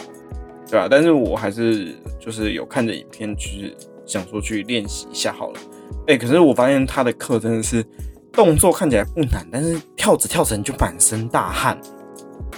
[0.70, 5.60] 对啊，但是我还是就是有看着影片，就是想说去练习一下好了。
[6.06, 7.84] 哎、可是我发现他的课真的是
[8.32, 11.78] 动作看起来不难，但是跳着跳着你就满身大汗。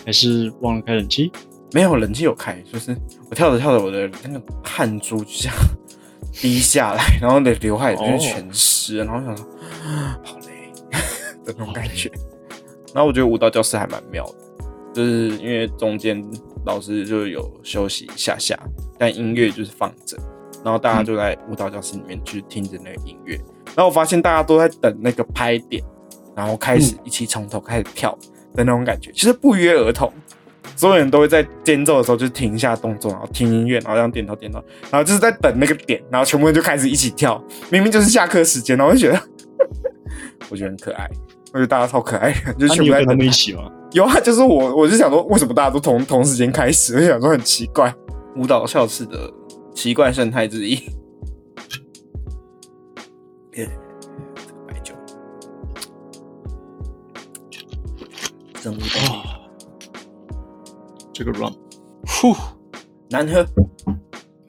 [0.04, 1.30] 还是忘了开冷气？
[1.72, 2.96] 没有冷气有开，就是
[3.30, 5.56] 我跳着跳着，我的那个汗珠就这样
[6.32, 9.46] 滴下来，然后你的刘海就是全湿，然后想说
[10.22, 10.98] 好累的
[11.46, 12.10] 那种感觉。
[12.94, 16.22] 然后我觉得舞蹈教室还蛮妙的，就是因为中间
[16.66, 18.58] 老师就有休息一下下，
[18.98, 20.18] 但音乐就是放着，
[20.64, 23.40] 然后大家就在舞蹈教室里面去听着那个音乐。
[23.66, 25.82] 然后我发现大家都在等那个拍点，
[26.34, 28.16] 然后开始一起从头开始跳
[28.54, 30.12] 的那种感觉，其实不约而同，
[30.76, 37.42] 所有人都会在间奏的时候就停一下动作，然后听音乐，然后这样点头点头，然后就是在等那个点，然后全部人就开始一起跳。
[37.70, 39.20] 明明就是下课时间，然后我就觉得，
[40.50, 41.08] 我觉得很可爱，
[41.52, 43.70] 我觉得大家超可爱，就那你有跟他全部在等们一起吗？
[43.92, 46.94] 有啊，就是我，我就想说，为什么大家都同同时间开始？
[46.94, 47.94] 我就想说很奇怪，
[48.36, 49.30] 舞蹈校式的
[49.74, 50.80] 奇怪生态之一。
[58.62, 59.40] 真舞蹈啊，
[61.12, 61.52] 这个 rum，
[62.06, 62.32] 呼，
[63.10, 63.44] 难喝。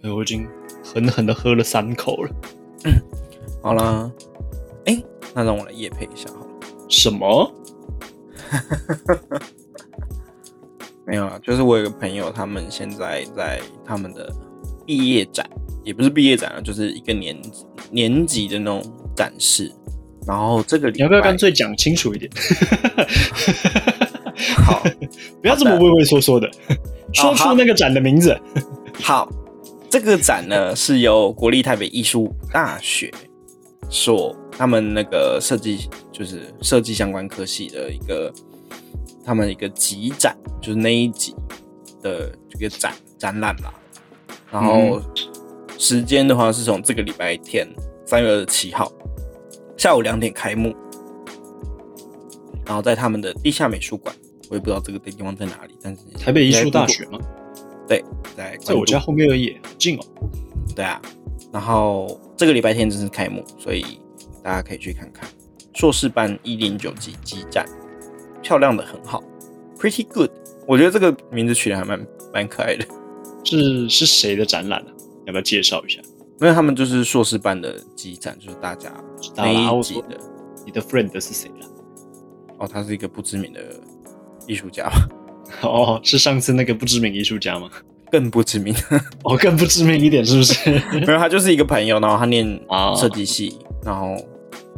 [0.03, 0.47] 哎我已经
[0.83, 2.31] 狠狠的喝了三口了。
[3.63, 4.11] 好啦，
[4.85, 6.47] 哎、那让我来夜配一下好了。
[6.87, 7.51] 什么？
[11.07, 14.31] 没有啊，就是我有个朋友，他们现在在他们的
[14.85, 15.49] 毕业展，
[15.83, 17.35] 也不是毕业展啊，就是一个年
[17.89, 18.83] 年级的那种
[19.15, 19.71] 展示。
[20.27, 22.31] 然后这个你要不要干脆讲清楚一点？
[25.63, 26.49] 这么畏畏缩缩的，
[27.13, 28.37] 说出那个展的名字。
[29.01, 29.29] 好，
[29.89, 33.11] 这个展呢是由国立台北艺术大学
[33.89, 38.31] 所他们那个设计就是设计相关科系的一个
[39.23, 41.35] 他们一个集展，就是那一集
[42.01, 43.73] 的这个展展览啦。
[44.51, 45.01] 然后
[45.77, 47.67] 时间的话是从这个礼拜天
[48.05, 48.91] 三月二十七号
[49.77, 50.75] 下午两点开幕，
[52.65, 54.15] 然后在他们的地下美术馆，
[54.49, 57.19] 我也不知道这个地方在哪里，但是台北艺术大学吗？
[57.87, 58.03] 对，
[58.35, 60.01] 在在我家后面而已，很近哦。
[60.75, 61.01] 对啊，
[61.51, 63.99] 然后这个礼拜天正式开幕，所以
[64.43, 65.27] 大家可以去看看
[65.73, 67.65] 硕士班一零九级基站，
[68.41, 69.23] 漂亮的很好
[69.77, 70.29] ，pretty good。
[70.67, 72.85] 我觉得这个名字取得还蛮蛮可爱的，
[73.43, 74.87] 是是谁的展览啊？
[75.25, 76.01] 要不要介绍一下？
[76.41, 78.89] 因为他们就是硕士班的基站，就是大家
[79.35, 80.19] 道那一级的。
[80.65, 81.67] 你的 friend 是谁啦？
[82.57, 83.59] 哦，他是一个不知名的
[84.47, 85.07] 艺术家吧，
[85.63, 87.69] 哦，是上次那个不知名艺术家吗？
[88.11, 88.75] 更不知名。
[89.23, 90.69] 哦，更不知名一点，是不是？
[91.05, 92.93] 没有，他就是一个朋友，然后他念啊。
[92.95, 94.15] 设计系，然后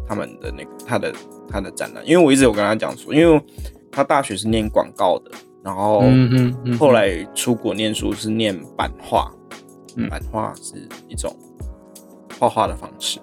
[0.08, 1.14] 他们的那个他的
[1.50, 3.42] 他的展览，因为我一直有跟他讲说，因为
[3.92, 5.32] 他大学是念广告的，
[5.64, 6.04] 然后
[6.80, 9.30] 后来出国念书是念版画，
[9.98, 10.08] 嗯。
[10.08, 11.36] 版画是一种
[12.40, 13.20] 画画的方式，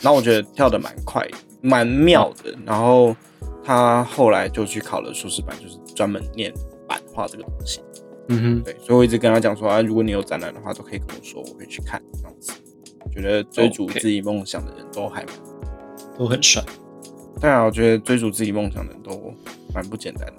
[0.00, 1.26] 然后我觉得跳的蛮快，
[1.60, 3.16] 蛮妙的，然后
[3.68, 6.50] 他后来就去考了硕士班，就是专门念
[6.88, 7.82] 版画这个东西。
[8.30, 12.52] 嗯哼，对，所以我一直跟他讲说啊，如果你有展览的话，都可以跟我说，我会去看这样子。
[13.04, 15.34] 我觉得追逐自己梦想的人都还蛮，
[16.18, 16.64] 都很帅。
[17.38, 19.34] 对啊，我觉得追逐自己梦想的人都
[19.74, 20.34] 蛮不简单的。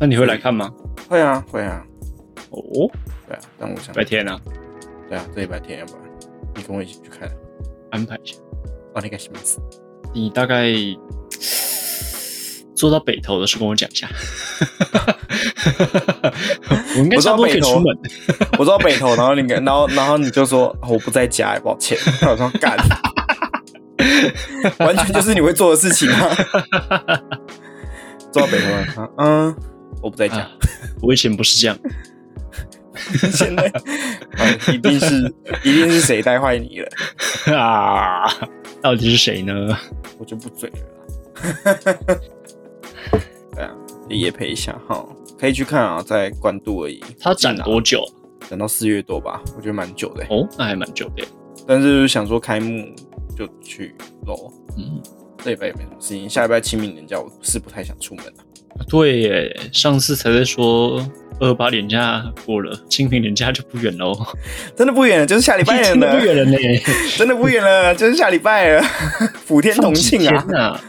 [0.00, 0.72] 那你会来看吗？
[1.10, 1.86] 会啊，会啊，
[2.52, 2.90] 哦，
[3.28, 3.40] 对啊。
[3.58, 4.40] 但我想，白天啊，
[5.10, 6.02] 对啊，这礼拜天要不然
[6.56, 7.30] 你跟我一起去看？
[7.90, 8.38] 安排一下。
[8.94, 9.58] 哦，你干什么事？
[10.14, 10.72] 你大概
[12.80, 14.08] 坐到北头的时候跟我讲一下。
[16.96, 17.94] 我应该差不多可以出门。
[18.58, 21.98] 我坐到北投，然后你跟，然后然后你就说、哦我不在家，抱歉。
[22.26, 22.78] 我说干，
[24.78, 26.34] 完全就是你会做的事情啊。
[28.32, 29.54] 坐到北投了，啊嗯，
[30.02, 30.36] 我不在家。
[30.38, 30.48] 啊
[31.02, 31.78] 我以前不是这样，
[33.30, 33.82] 现在、啊
[34.72, 36.88] 一定是一定是谁带坏你了，
[37.58, 38.24] 啊，
[38.80, 39.52] 到底是谁呢？
[40.18, 40.78] 我就不嘴了
[41.64, 42.20] 啦。
[43.54, 43.70] 对啊，
[44.08, 45.04] 也陪一下哈，
[45.38, 47.02] 可以去看啊，在关渡而已。
[47.20, 48.04] 它展多久？
[48.48, 50.28] 展到四月多吧，我觉得蛮久的欸。
[50.34, 51.24] 哦，那还蛮久的。
[51.66, 52.84] 但是想说开幕
[53.36, 53.94] 就去
[54.26, 55.00] 喽，嗯，
[55.44, 58.42] 这礼拜也没什么事情，下礼拜清明年假我是不太想出门啊。
[58.88, 61.06] 对耶，上次才在说
[61.38, 64.12] 二八年假过了，清明年假就不远喽，
[64.74, 66.56] 真的不远了，就是下礼拜了 真的，不远了呢，
[67.16, 68.82] 真的不远了，就是下礼拜了，
[69.46, 70.80] 普天同庆啊，天啊！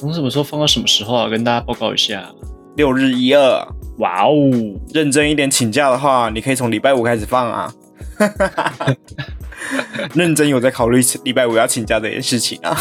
[0.00, 1.28] 从什么时候放到什么时候啊？
[1.28, 2.26] 跟大家报告一下。
[2.76, 3.68] 六日一二。
[3.98, 4.32] 哇哦，
[4.94, 7.70] 认真一点请假的话，你可以从礼拜五开始放啊。
[10.14, 12.74] 认真有在考虑礼拜五要请假这件事情啊，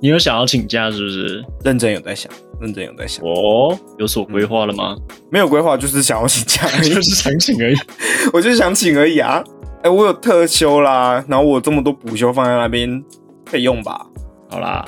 [0.00, 1.44] 你有想要请假是不是？
[1.64, 4.96] 认真有在想，认真有在想，哦，有所规划了吗？
[5.32, 7.76] 没有规划，就是想要请假， 就是想请而已。
[8.32, 9.42] 我就是想请而已啊。
[9.82, 13.02] 哎、我有特休啦，然后我有这么多补休放在那边，
[13.44, 14.06] 可以用吧？
[14.48, 14.84] 好啦，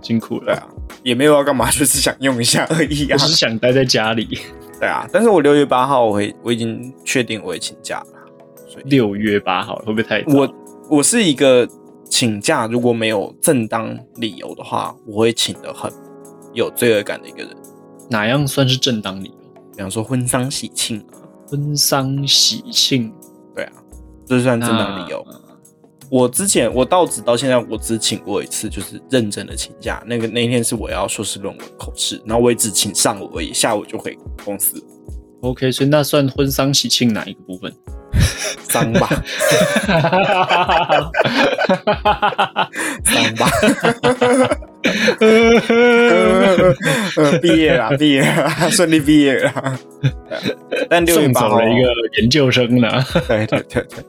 [0.00, 0.54] 辛苦了。
[0.54, 0.62] 啊，
[1.06, 3.28] 也没有要干嘛，就是想用一下而已啊我只。
[3.28, 4.40] 是想待在家里。
[4.80, 8.06] 对啊，但是我六月八号我会，我已经确定我会请假了，
[8.66, 10.24] 所以六月八号会不会太？
[10.26, 10.52] 我
[10.90, 11.66] 我是一个
[12.10, 15.88] 请假如果没有正当理由的话，我会请的很
[16.52, 17.56] 有罪恶感的一个人。
[18.10, 19.62] 哪样算是正当理由？
[19.76, 23.14] 比方说婚丧喜庆啊，婚丧喜庆，
[23.54, 23.72] 对啊，
[24.26, 25.24] 这算正当理由。
[26.10, 30.02] 我之前我到职到现在，我只请过一次，就是认真的请假。
[30.06, 34.82] 那个那一天是我要硕士论文口试，然后我也只请上午而已，下午就回公司。
[35.42, 37.72] OK，所以那算婚丧喜庆哪一个部分？
[38.68, 39.08] 丧吧，
[43.04, 43.50] 丧吧，
[45.20, 46.72] 呃，
[47.40, 49.78] 毕业了，毕业了，顺利毕业了。
[50.88, 52.88] 但六月八号一个研究生呢。
[53.28, 54.04] 对对对对，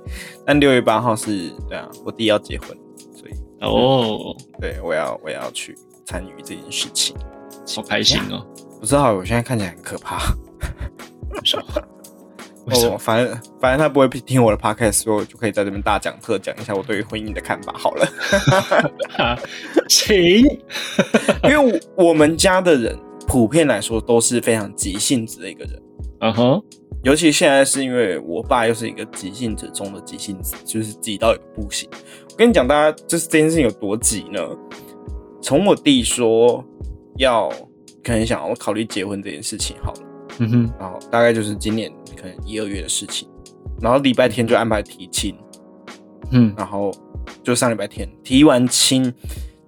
[0.46, 1.28] 但六月八号是
[1.70, 2.70] 对啊，我弟要结婚，
[3.16, 7.16] 所以哦，对我要我要去参与这件事情。
[7.76, 8.46] 好开心哦！
[8.80, 10.20] 不知道，我现在看起来很可怕。
[12.70, 17.74] 哦，反正反正他不会听我的 podcast，所以我就可以在这边大讲特讲一下我对于婚姻的看法。
[17.78, 18.08] 好了，
[19.88, 20.16] 请
[21.44, 25.82] 因为我我们家的人普遍来说都是非常急性子的一个人，
[26.22, 26.64] 嗯哼，
[27.04, 31.90] 尤其现在是因为我爸又是一个急性子中的急性子，就是急到不行。
[32.30, 34.42] 我跟你讲，大家就是这件事情有多急呢？
[35.42, 36.64] 从我弟说
[37.18, 37.48] 要
[38.04, 40.00] 可能想要考虑结婚这件事情好了，
[40.40, 43.28] 嗯哼，然后大概就是今年可能一二月的事情，
[43.82, 45.36] 然后礼拜天就安排提亲，
[46.32, 46.92] 嗯，然后
[47.44, 49.14] 就上礼拜天提完亲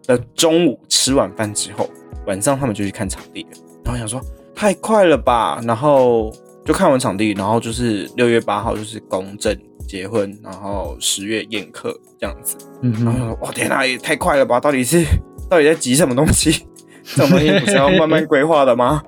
[0.06, 1.90] 的中午吃晚饭之后，
[2.28, 3.50] 晚上他们就去看场地了。
[3.84, 4.22] 然后想说
[4.54, 6.32] 太快了吧，然后
[6.66, 12.56] 就看完场地，然后就是六月八号就是公证结婚，然后十月宴客这样子。
[12.82, 14.60] 嗯然后哼，哇天哪，也太快了吧！
[14.60, 15.04] 到底是
[15.50, 16.66] 到底在急什么东西？
[17.16, 19.02] 这种东西不是要慢慢规划的吗？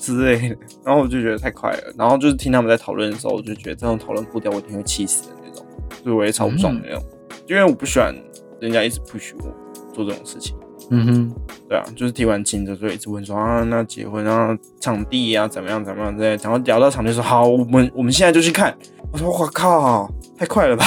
[0.00, 0.56] 之类的。
[0.84, 1.92] 然后我就觉得太快了。
[1.96, 5.64] 然后就是听他们在讨论的时候，我就觉得这种讨论步调我一定会气死的那种，
[6.02, 7.04] 就是我也超不爽的那种，
[7.46, 8.14] 因为我不喜欢
[8.60, 9.54] 人家一直 push 我
[9.92, 10.56] 做这种事情。
[10.92, 11.34] 嗯哼，
[11.68, 16.30] 对啊，就是提完亲的时候一直问说啊，那结婚啊，场地啊，怎么样怎么样之类。
[16.42, 18.76] 然后聊到场地说好，我们我们现在就去看。
[19.12, 20.84] 我说我靠，太快了吧！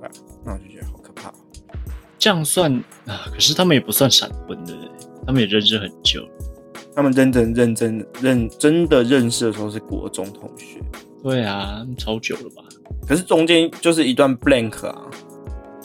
[0.00, 0.10] 啊
[0.44, 1.32] 那我就觉得好可怕。
[2.18, 2.72] 这样算
[3.06, 3.26] 啊？
[3.32, 4.74] 可是他们也不算闪婚的，
[5.24, 6.26] 他们也认识很久。
[6.94, 10.80] 他们认真认真认真的认识的时候是国中同学，
[11.22, 12.62] 对啊，超久了吧？
[13.06, 15.10] 可是中间就是一段 blank 啊，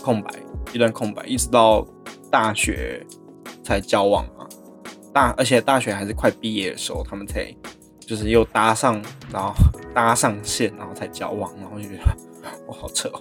[0.03, 0.29] 空白，
[0.73, 1.87] 一段空白，一直到
[2.29, 3.05] 大学
[3.63, 4.47] 才交往啊。
[5.13, 7.51] 大而且大学还是快毕业的时候，他们才
[7.99, 9.53] 就是又搭上，然后
[9.93, 12.03] 搭上线，然后才交往，然后就觉得
[12.67, 13.19] 我好扯哦。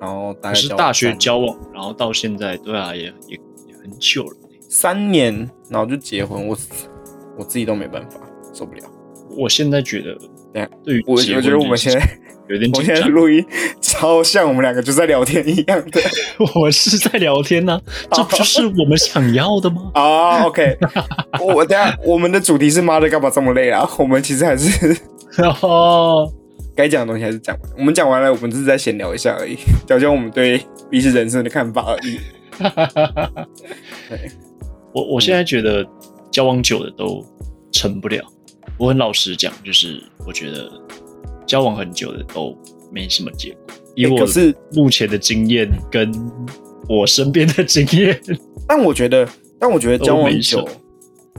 [0.00, 4.36] 然后大是大学交往，然后到现在，对啊，也也也很久了。
[4.68, 6.56] 三年，然后就结婚，我
[7.38, 8.20] 我自己都没办法，
[8.52, 8.82] 受不了。
[9.36, 10.16] 我现在觉得
[10.84, 12.00] 对于我我觉得我们现在
[12.48, 13.02] 有点我现在。
[13.06, 13.44] 录音
[13.80, 16.00] 超像我们两个就在聊天一样的
[16.60, 17.80] 我是在聊天呢、
[18.12, 19.90] 这不就是我们想要的吗？
[19.94, 20.44] 啊。
[20.44, 20.76] OK，
[21.40, 23.88] 我我等下我们的主题是妈的干嘛这么累啊？
[23.98, 24.96] 我们其实还是
[25.62, 26.30] 哦，
[26.74, 27.70] 该讲的东西还是讲完。
[27.78, 32.18] 我们讲完了，我们只是在闲聊一下而已，讲讲我们对彼此人生的看法而已。
[34.08, 34.30] 对，
[34.92, 35.86] 我我现在觉得
[36.30, 37.24] 交往久的都
[37.72, 38.24] 成不了。
[38.76, 40.70] 我很老实讲，就是我觉得
[41.46, 42.56] 交往很久的都
[42.92, 43.60] 没什么结果。
[43.94, 46.12] 以我欸可是目前的经验跟
[46.88, 48.20] 我身边的经验，
[48.68, 50.68] 但我觉得，但我觉得交往久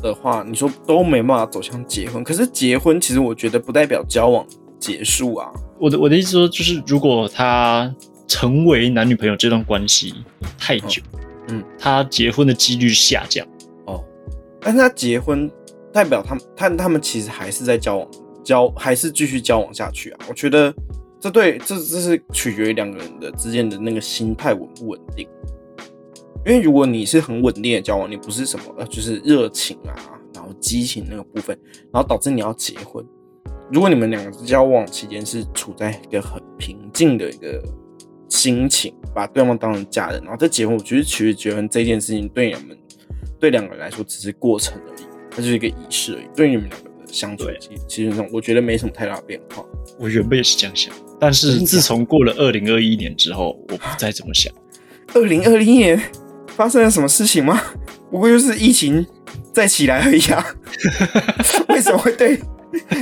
[0.01, 2.23] 的话，你说都没办法走向结婚。
[2.23, 4.45] 可是结婚其实我觉得不代表交往
[4.77, 5.49] 结束啊。
[5.79, 7.93] 我的我的意思说，就是如果他
[8.27, 10.13] 成为男女朋友这段关系
[10.57, 11.19] 太久，嗯，
[11.77, 13.45] 他结婚的几率下降。
[13.85, 14.03] 哦，
[14.59, 15.49] 但是他结婚
[15.91, 18.07] 代表他们，他他们其实还是在交往，
[18.43, 20.19] 交还是继续交往下去啊。
[20.27, 20.73] 我觉得
[21.19, 25.27] 这对这这是取决于两个人的之间的那个心态稳不稳定。
[26.45, 29.91] 因为如果你是很稳定的交往，你不是什么呃就是热情啊，
[30.33, 31.57] 然后激情那个部分，
[31.91, 33.05] 然后导致你要结婚。
[33.71, 37.61] 如果你们两个交往期间是处在一个很平静的一个
[38.29, 42.77] 心情，把对方当成家人，然后再结婚，我觉得其实结婚这件事情对你们
[43.39, 46.25] 对两个人来说只是过程而已，它就是一个仪式而已。
[46.35, 49.65] 对你们两个的相处对，其其实上我觉得没什么太大的变化。
[49.97, 54.53] 我原本也是这样想，但是自从过了二零二一年之后，我不再这么想。
[55.13, 55.99] 二零二零年
[56.47, 57.61] 发生了什么事情吗？
[58.11, 59.05] 不过就是疫情
[59.51, 60.45] 再起来而已啊。
[61.69, 62.39] 为什么会对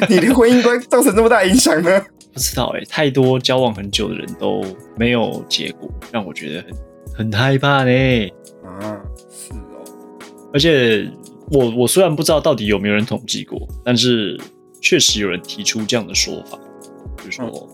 [0.10, 2.06] 你的婚姻观造成这么大影响呢？
[2.38, 4.64] 不知道哎、太多交往很久的人都
[4.96, 7.92] 没有结果，让我觉得很很害怕呢。
[8.64, 9.82] 啊，是哦，
[10.54, 11.12] 而且
[11.50, 14.40] 我我虽然不知道到底有没有人统计过，但是
[14.84, 16.60] 确实有人提出这样的说法，
[17.18, 17.68] 就是说，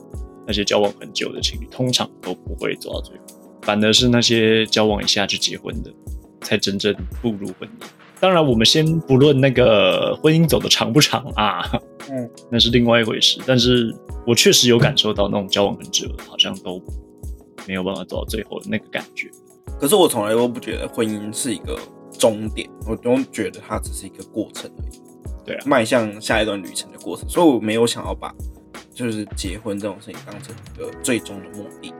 [0.47, 3.23] 那些交往很久的情侣，通常都不会走到最后，
[3.63, 5.91] 反而是那些交往一下就结婚的，
[6.39, 7.85] 才真正步入婚姻。
[8.23, 11.61] 当然，我们先不论那个婚姻走的长不长啊，
[12.09, 13.41] 嗯， 那是另外一回事。
[13.45, 13.93] 但是
[14.25, 16.81] 我确实有感受到那种交往很久，好像都
[17.67, 19.29] 没有办法走到最后的那个感觉。
[19.77, 21.77] 可是我从来都不觉得婚姻是一个
[22.17, 25.01] 终点，我都觉得它只是一个过程而已。
[25.45, 28.33] 对啊，迈向下一段旅程的过程，所以我没有想要把
[28.93, 31.93] 就是结婚这种事情当成一个最终的目的。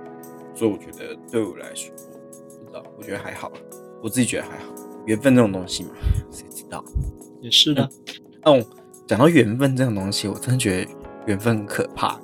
[0.56, 1.94] 所以我觉得对我来说，
[2.62, 3.52] 不知道，我觉得还好，
[4.02, 4.73] 我自己觉得还好。
[5.06, 5.90] 缘分这种东西嘛，
[6.32, 6.84] 谁知道？
[7.42, 7.90] 也是的。
[8.44, 8.62] 哦，
[9.08, 10.92] 讲到缘分这种东西，我真的觉得
[11.28, 12.20] 缘分很可怕、欸，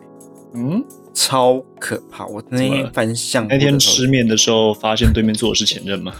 [0.53, 2.25] 嗯，超可怕。
[2.25, 6.13] 我那天翻相簿那天吃面的时候，发现对面坐的是前任吗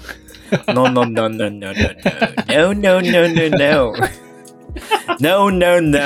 [0.68, 1.74] ？No no no no no no no
[2.47, 3.93] no no no no
[5.20, 5.99] no no no no。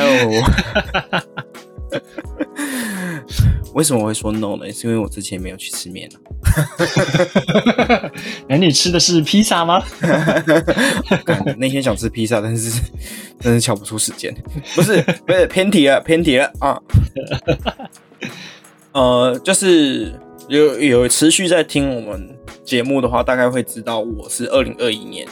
[3.74, 4.72] 为什么我会说 no 呢？
[4.72, 6.18] 是因为我之前没有去吃面啊。
[8.48, 9.84] 哎，你吃的是披萨吗？
[11.26, 12.82] 干那天想吃披萨，但是
[13.40, 14.34] 真是瞧不出时间。
[14.76, 16.80] 不是不是偏题了，偏题了啊。
[18.94, 20.14] 呃，就是
[20.48, 25.28] 有有持续在听我们节目的话，大概会知道我是二零二一年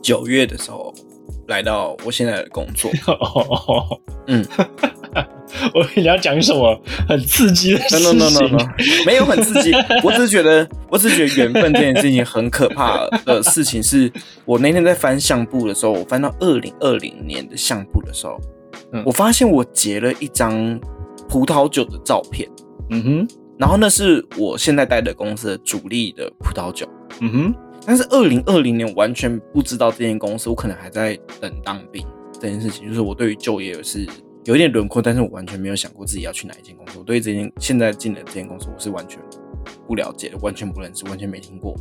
[0.00, 0.94] 九月的时候
[1.48, 2.90] 来到我现在的工作。
[3.06, 4.44] 哦，嗯，
[5.74, 6.78] 我以为你要讲什么
[7.08, 8.18] 很刺激的事 no 情。
[8.18, 8.68] no no no no，
[9.06, 9.72] 没有很刺激，
[10.02, 14.12] 我只是觉得，我只是觉得缘分这件事情很可怕的事情是，
[14.44, 18.38] 我那天在翻相簿的时候，我翻到二零二零年的相簿的时候，
[18.92, 19.02] 嗯。
[19.06, 20.78] 我发现我截了一张
[21.28, 22.48] 葡萄酒的照片，
[22.90, 23.28] 嗯哼，
[23.58, 26.86] 然后那是我现在待的公司的主力的葡萄酒，
[27.20, 27.54] 嗯哼，
[27.86, 34.04] 但是二零二零年我完全不知道这间公司，我可能还在等当兵这件事情，就是我对于就业是
[34.44, 36.98] 有一点轮廓，但是我完全没有想过自己要去哪一间公司。
[36.98, 39.20] 我对这间现在进的这间公司，我是完全
[39.86, 41.76] 不了解的，完全不认识，完全没听过。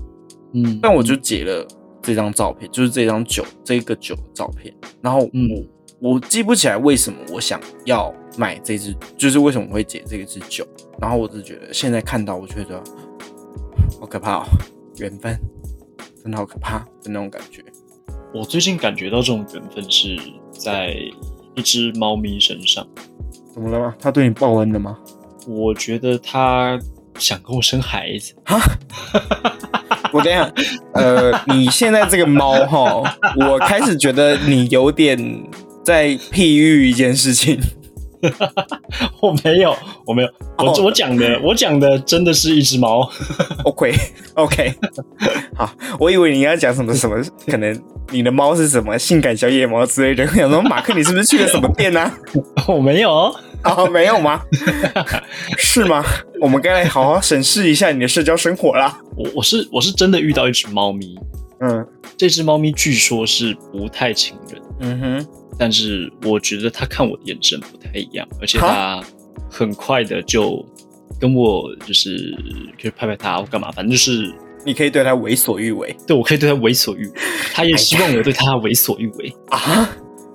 [0.53, 1.67] 嗯，但我就截了
[2.01, 5.67] 这张照片，就是这张酒这个酒的照片，然后我、嗯
[6.01, 10.67] 我记不起来为什么我想要买这支，就是为什么我会解这支酒，
[10.99, 12.83] 然后我只是觉得现在看到，我觉得
[13.99, 14.45] 好可怕哦，
[14.97, 15.39] 缘分
[16.26, 17.63] 真的好可怕的那种感觉。
[18.34, 20.19] 我最近感觉到这种缘分是
[20.51, 20.95] 在
[21.53, 22.84] 一只猫咪身上，
[23.53, 23.95] 怎么了吗？
[23.99, 24.97] 它对你报恩了吗？
[25.47, 26.80] 我觉得它
[27.19, 28.34] 想跟我生孩子。
[30.11, 30.51] 我等一下，
[30.95, 33.03] 呃，你现在这个猫哈，
[33.47, 35.15] 我开始觉得你有点
[35.84, 37.59] 在譬喻一件事情。
[39.21, 43.09] 我没有，我没有，我、哦我讲的，我讲的真的是一只猫。
[43.65, 43.93] OK
[44.36, 44.73] OK，
[45.55, 47.15] 好，我以为你要讲什么什么，
[47.47, 50.23] 可能你的猫是什么性感小野猫之类的。
[50.23, 52.11] 我想说，马克，你是不是去了什么店呢、
[52.67, 53.34] 我没有？
[53.61, 54.41] 啊，没有吗？
[55.57, 56.03] 是吗？
[56.39, 58.95] 我们该来好好审视一下你的社交生活啦。
[59.17, 61.17] 我我是我是真的遇到一只猫咪，
[61.61, 61.84] 嗯
[62.15, 69.03] 这只猫咪据说是不太亲人，嗯哼，但是我觉得他看我的眼神不太一样，而且他
[69.49, 70.65] 很快的就
[71.19, 72.35] 跟我就是
[72.81, 74.33] 可以拍拍他或干嘛，反正就是
[74.65, 77.13] 你可以对他为所欲为对我可以对他为所欲为，
[77.53, 79.33] 他也希望我对他为所欲为。
[79.49, 79.89] 啊，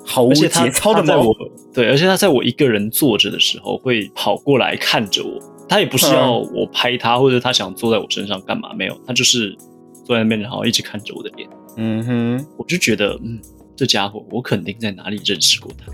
[0.06, 1.34] 毫无而且它节操的猫它在我。
[1.72, 5.38] 对，而且他在我一个人坐着的时候，会跑过来看着我。
[5.68, 9.56] 他也不是要我拍他，或者他想坐在我身上干嘛，没有，他就是
[10.04, 11.48] 坐在那边，然后一直看着我的脸。
[11.76, 13.38] 嗯哼，我就觉得，嗯，
[13.80, 15.90] 这家伙我肯定在哪里认识过他。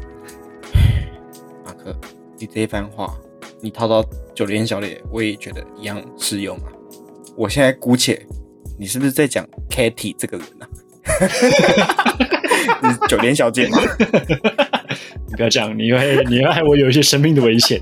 [1.64, 1.96] 马克，
[2.36, 3.16] 你这一番话，
[3.60, 6.64] 你套到九连小姐，我也觉得一样适用啊。
[7.36, 8.26] 我现在姑且，
[8.76, 10.66] 你是不是在讲 Kitty 这个人啊？
[12.82, 13.78] 你是九连小姐吗？
[15.28, 17.78] 你不要这样，你会你会害我有一些生命的危险。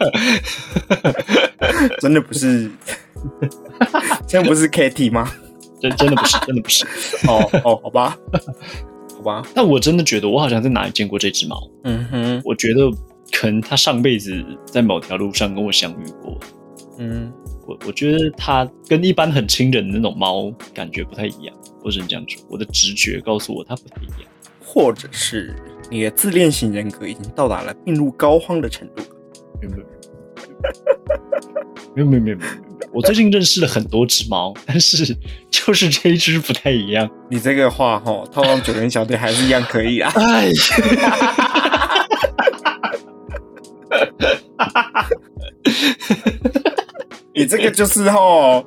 [1.98, 2.70] 真的不是，
[4.28, 5.32] 真的不是 Kitty 吗？
[5.90, 6.84] 真真的不是，真的不是。
[7.28, 8.18] 哦哦，好吧，
[9.16, 11.70] 好吧，但我真的觉得我好像在哪里见过这只猫。
[11.84, 12.90] 嗯哼，我觉得
[13.32, 16.38] 可能它上辈子在某条路上跟我相遇过。
[16.98, 17.32] 嗯，
[17.66, 22.42] 我我觉得它跟一般很亲人的那种猫感觉不太一样，我只能这样说。
[22.48, 24.30] 我的直觉告诉我它不太一样。
[24.64, 25.54] 或者是
[25.90, 29.02] 你的自恋型人格已经到达了病入膏肓的程度
[29.62, 29.82] 有没有
[31.94, 32.65] 没有没有没有没有。
[32.92, 35.16] 我最近认识了很多只猫，但是
[35.50, 37.08] 就是这一只不太一样。
[37.30, 40.12] 你这个话哈，套上九人小队还是一样可以啊。
[40.14, 40.54] 哎呀，
[47.34, 48.64] 你这个就是哦，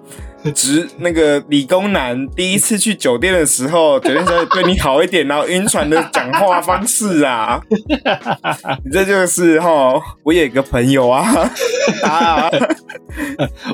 [0.53, 7.61] 直那个理工男第一次去酒店的时候，酒店小姐对你好一点，然后晕船的讲话方式啊，
[8.83, 9.93] 你这就是哈，
[10.23, 11.23] 我有一个朋友啊，
[12.03, 12.49] 啊，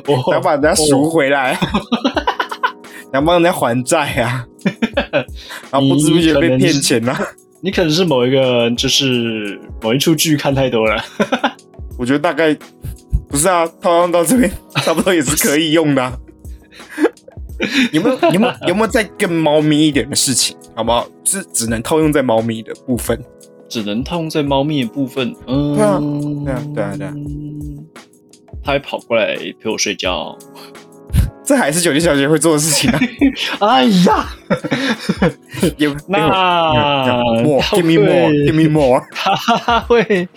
[0.07, 1.57] 我想把人家赎回来，
[3.11, 4.45] 想帮人家还债啊，
[5.71, 7.17] 然后不知不觉被骗钱了。
[7.61, 11.03] 你可能是某一个，就是某一出剧看太多了。
[11.97, 12.55] 我觉得大概
[13.27, 16.13] 不是啊，套用到这边差不多也是可以用的啊、
[17.91, 21.07] 有没有有没有 有没有再更猫咪一点的事情，好不好？
[21.23, 23.19] 是只能套用在猫咪的部分。
[23.67, 25.35] 只能套用在猫咪的部分。
[25.47, 25.99] 嗯，对啊
[26.45, 27.13] 对啊对啊对啊
[28.63, 30.37] 它会跑过来陪我睡觉。
[31.45, 32.89] 这还是酒店小姐会做的事情
[33.59, 33.67] 啊！
[33.77, 34.27] 哎呀，
[35.77, 36.27] 有那
[37.71, 40.27] give me more 会 give me more，他会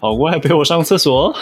[0.00, 1.32] 跑过来陪我上厕所。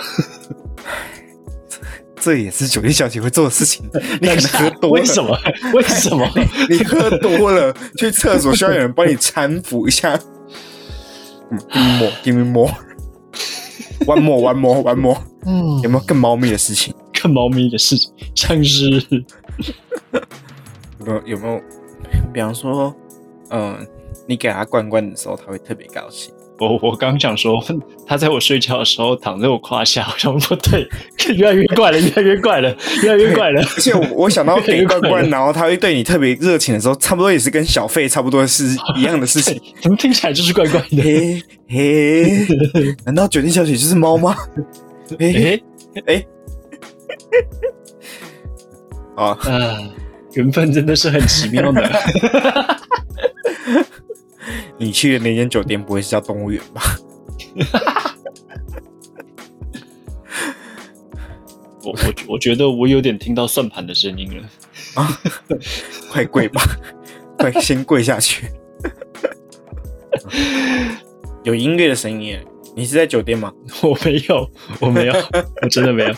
[2.23, 3.85] 这也是酒店小姐会做的事情。
[4.23, 5.37] 你可能喝多了，为什么？
[5.75, 6.29] 为什么？
[6.71, 10.17] 你喝多了去厕所需要有人帮你搀扶一下。
[11.51, 16.95] 嗯， give me more give me more，one more one more one more，嗯有没有更猫咪的事情？
[17.21, 18.89] 更猫咪的事情，像是
[21.01, 21.61] 有没有有没有？
[22.33, 22.95] 比方说，
[23.51, 23.85] 嗯，
[24.29, 26.33] 你给它罐罐的时候，它会特别高兴。
[26.63, 27.63] 我我刚想说，
[28.07, 30.89] 他在我睡觉的时候躺在我胯下，我想不对，
[31.37, 33.61] 越来越怪了，越来越怪了，越来越怪了。
[33.61, 38.65] 而且我我想到 给怪怪，然后他会对你特别热情的时候，差不多也是跟小费差不多是
[38.97, 39.61] 一样的事情。
[39.83, 41.03] 怎么听起来就是怪怪的？
[41.03, 42.47] 嘿嘿，
[43.05, 44.37] 难道酒店小姐就是猫吗？
[45.19, 45.63] 嘿
[45.95, 46.25] 哎哎，
[49.17, 49.79] 啊，啊，
[50.35, 51.83] 缘分真的是很奇妙的。
[54.79, 56.83] 你去的那间酒店不会是叫动物园吧？
[61.85, 64.45] 我我我觉得我有点听到算盘的声音了。
[64.95, 65.21] 啊，
[66.11, 66.63] 快跪吧，
[67.37, 68.47] 快先跪下去。
[71.43, 72.45] 有音乐的声音耶，
[72.77, 73.53] 你是在酒店吗？
[73.83, 74.49] 我没有，
[74.81, 75.15] 我没有，
[75.61, 76.11] 我真的没有。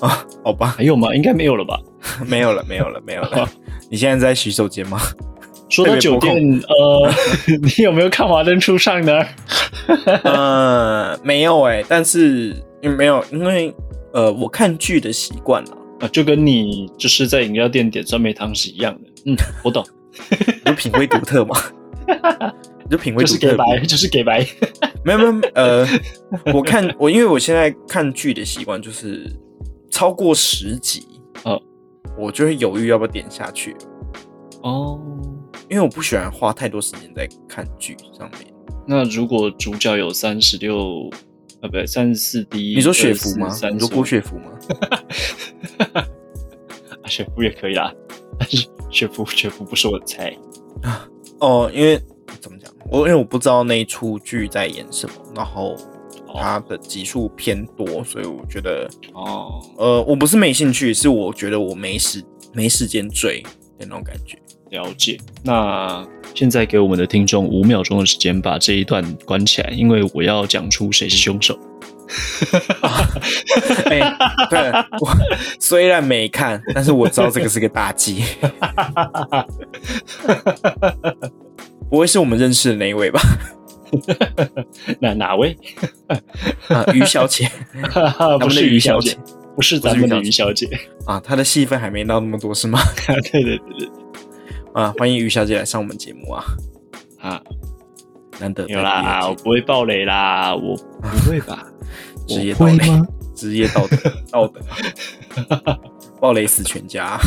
[0.00, 1.14] 啊，好吧，还有吗？
[1.14, 1.80] 应该没有了吧？
[2.26, 3.48] 没有了，没有了，没有了。
[3.88, 5.00] 你现在在洗手间吗？
[5.68, 6.34] 说到酒店，
[6.68, 7.12] 呃，
[7.62, 9.26] 你有没有看《华灯初上》呢？
[10.24, 12.54] 呃，没有哎，但是
[12.96, 13.74] 没有，因为
[14.12, 19.00] 呃，我看剧的习惯了，啊，就跟你就是在饮料店点酸梅汤是一样的。
[19.26, 19.84] 嗯， 我懂，
[20.66, 21.56] 有品味独特嘛，
[22.88, 23.48] 就品味就独特。
[23.48, 24.46] 是给白，就是给白。
[25.04, 25.86] 没有没有，呃，
[26.54, 29.24] 我看我因为我现在看剧的习惯就是
[29.90, 31.06] 超过十集，
[31.44, 31.60] 嗯
[32.16, 33.76] 我就会犹豫要不要点下去，
[34.62, 34.98] 哦，
[35.68, 38.52] 因为我不喜欢花太多时间在看剧上面。
[38.86, 41.10] 那如果主角有三十六，
[41.60, 43.48] 啊，不对，三十四 D，你说雪芙吗？
[43.72, 44.52] 你说郭雪芙吗？
[45.94, 47.92] 啊雪芙也可以啦，
[48.38, 50.36] 但是雪芙雪芙不是我的菜
[50.82, 51.08] 啊。
[51.40, 52.00] 哦，因为
[52.40, 55.76] 怎么讲，我因为我不知道那一出剧在演什么，然后
[56.34, 63.42] 它的集数偏多，所以我觉得哦，呃，我不是没兴趣，是我觉得我没时没时间追
[63.78, 64.38] 的那种感觉。
[64.70, 65.18] 了解。
[65.42, 71.58] 那现在给我们的听众五秒钟的时间，把这一段关起来，因为我要讲出谁是凶手。
[73.90, 74.16] 哎、
[74.48, 75.10] 对，我
[75.58, 78.22] 虽然没看，但是我知道这个是个大忌。
[81.90, 83.20] 不会是我们认识的那一位吧？
[85.00, 85.56] 哪哪位？
[86.68, 87.50] 啊，于小姐
[88.40, 89.18] 不是于小姐姐，
[89.54, 90.68] 不是咱们的于小姐。
[91.06, 92.78] 啊，她的戏份还没到那么多是吗？
[93.06, 93.88] 对对对对，
[94.76, 96.44] 啊，欢迎于小姐来上我们节目啊！
[97.18, 97.42] 啊，
[98.38, 101.66] 难得有啦，我不会爆雷啦，我不会吧？
[102.28, 103.06] 职业道德？
[103.34, 103.96] 职业道德
[104.30, 105.80] 道德，
[106.20, 107.18] 暴雷死全家。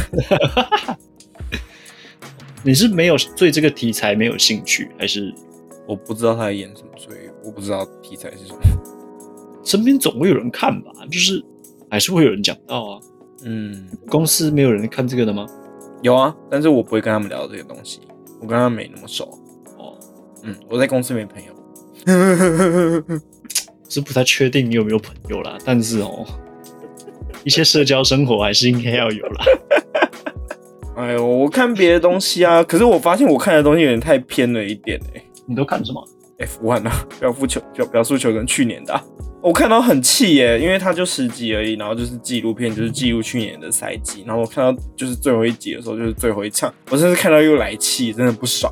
[2.62, 5.34] 你是没有对这个题材没有兴趣，还是
[5.88, 8.60] 我不知道他在演什么，所以我不知道题材是什么。
[9.66, 10.92] 身边总会有人看吧？
[11.10, 11.44] 就是
[11.90, 13.00] 还是会有人讲到啊。
[13.44, 15.48] 嗯，公司没有人看这个的吗？
[16.02, 18.02] 有啊，但是我不会跟他们聊这个东西，
[18.42, 19.26] 我跟他们没那么熟。
[19.78, 19.98] 哦，
[20.44, 21.54] 嗯，我在公司没朋友。
[23.90, 26.26] 是不太确定你有没有朋友啦，但是哦，
[27.44, 29.46] 一些社交生活还是应该要有啦。
[30.96, 36.08] 哎呦，我看别的东西啊，可是我发现我看的东西有点太偏了一点哎、你都看什么？
[36.40, 39.04] F one 啊， 表负球表表述球跟去年的啊、
[39.42, 48.72] 我看到很气耶，因为他就十集而已，然后就是纪录片，就是记录去年的赛季，然后我看到就是最后一集的时候，就是最后一场，我甚至看到又来气，真的不爽。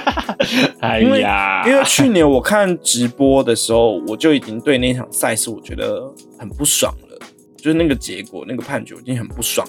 [0.80, 7.18] 哎呀，因为去年我看直播的时候，我就已经对那场赛事我觉得很不爽了，
[7.56, 9.66] 就是那个结果那个判决我已经很不爽，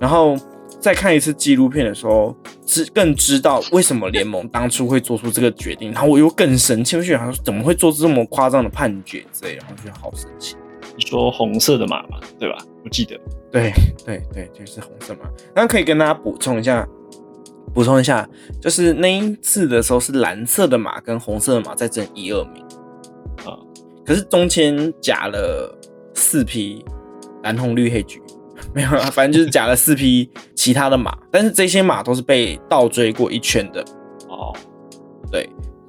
[0.00, 0.36] 然后
[0.82, 10.56] 再看一次纪录片的时候，知更知道为什么联盟当初会做出这个决定，然后我又更生气，我就觉得怎么会做出这么夸张的判决之类的，然后觉得好生气。
[10.96, 12.58] 你说红色的马嘛，对吧？
[12.84, 13.18] 我记得，
[13.50, 13.72] 对
[14.04, 15.30] 对对，就是红色马。
[15.54, 16.86] 那可以跟大家补充一下，
[17.72, 18.28] 补充一下，
[18.60, 22.62] 就是那一次的时候是蓝色的马跟红色的马在争一二名
[23.46, 23.56] 啊，
[24.04, 25.78] 可是中间夹了
[26.14, 26.84] 四匹
[27.44, 28.20] 蓝红绿黑橘，
[28.74, 33.84] 没有啊，反正就是夹了四匹其他的马，但是这些马都是被倒追过一圈的
[34.28, 34.52] 哦。
[35.30, 35.48] 对，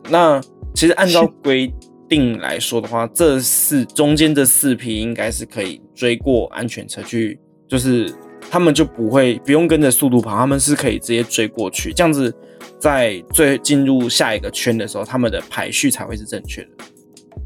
[0.10, 0.42] 那
[0.74, 1.74] 其实按照规。
[2.10, 8.14] 定来说的话，这四中间这四匹应该是可以追过安全车去，就是
[8.52, 12.32] 他们就不会不用跟着速度跑，他们是可以直接追过去，这样子
[12.78, 16.70] 在最进入下一个圈的时候，他们的排序才会是正确的，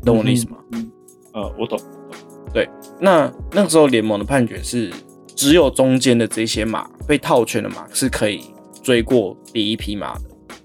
[0.04, 0.58] 懂我的意思吗？
[0.74, 0.92] 嗯，
[1.34, 1.80] 呃，我懂。
[2.54, 2.68] 对，
[3.00, 4.92] 那那个时候联盟的判决是，
[5.38, 8.42] 只有中间的这些马被套圈的马是可以
[8.82, 10.22] 追过第一匹马的，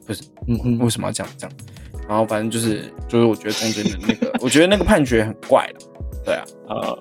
[0.07, 0.23] 不是？
[0.49, 1.57] 嗯嗯，为什么要这样这样？
[2.09, 5.79] 然后反正就是，就是我觉得中间的那个， 我觉得那个判决很怪了，
[6.25, 6.99] 对啊，呃，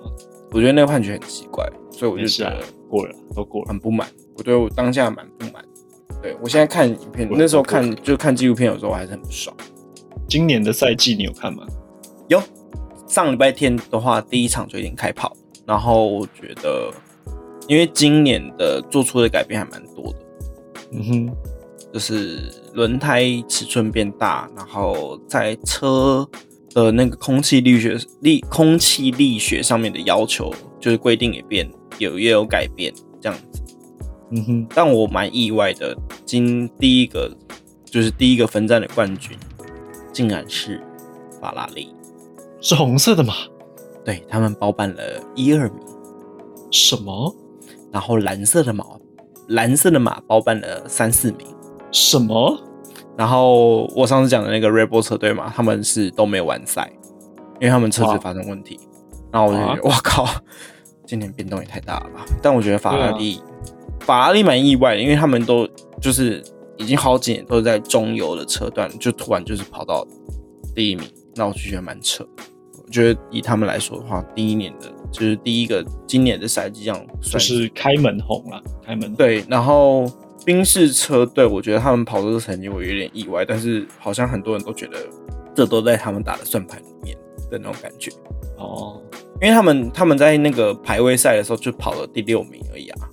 [0.50, 4.06] 我觉得那个判决很奇怪，所以我就觉得过了，都过了，很不满。
[4.36, 5.64] 我对我当下蛮不满，
[6.22, 9.56] 对我现在看影片，那时候看就看纪录片，有时候还是很不爽。
[10.28, 11.66] 今年的赛季你有看吗？
[12.28, 12.40] 有，
[13.06, 15.34] 上礼拜天的话，第一场就已经开跑，
[15.66, 16.90] 然后我觉得，
[17.68, 20.18] 因为今年的做出的改变还蛮多的，
[20.92, 21.36] 嗯哼。
[21.92, 26.26] 就是轮胎尺寸变大，然后在车
[26.70, 30.50] 的那个空气力学力空气力学上面的要求，
[30.80, 32.90] 就是规定也变有也有改变
[33.20, 33.62] 这样子。
[34.30, 35.94] 嗯哼，但我蛮意外的，
[36.24, 37.30] 今第一个
[37.84, 39.36] 就是第一个分站的冠军，
[40.14, 40.82] 竟然是
[41.42, 41.94] 法拉利，
[42.62, 43.34] 是红色的吗？
[44.02, 45.78] 对他们包办了一二名。
[46.70, 47.36] 什么？
[47.92, 48.84] 然后蓝色的马，
[49.48, 51.46] 蓝色的马包办了三四名。
[51.92, 52.58] 什么？
[53.16, 56.90] 然后我上次讲的那个 Red Bull 车队嘛，他们是都没有完赛，
[57.60, 58.80] 因为他们车子发生问题。
[59.30, 60.26] 然后我就觉得，我靠，
[61.06, 62.24] 今年变动也太大了吧？
[62.42, 63.40] 但我觉得法拉利，
[64.00, 65.68] 法拉利蛮意外的，因为他们都
[66.00, 66.42] 就是
[66.78, 70.06] 已经好几年都是在中游的车段，就突然就是跑到
[70.74, 72.26] 第一名，那我就觉得蛮扯。
[72.82, 80.10] 我觉得以他们来说的话，第一年的就是第一个今年的赛季这样，就是开门红了，开门对，然后。
[80.44, 84.98] 宾士车队，我觉得他们跑这个成绩我有点意外，但是好像很多人都觉得
[85.54, 87.16] 这都在他们打的算盘里面
[87.48, 88.10] 的那种感觉
[88.58, 89.00] 哦，
[89.40, 93.08] 因为他们他们在那个排位赛的时候就跑了第六名而已啊，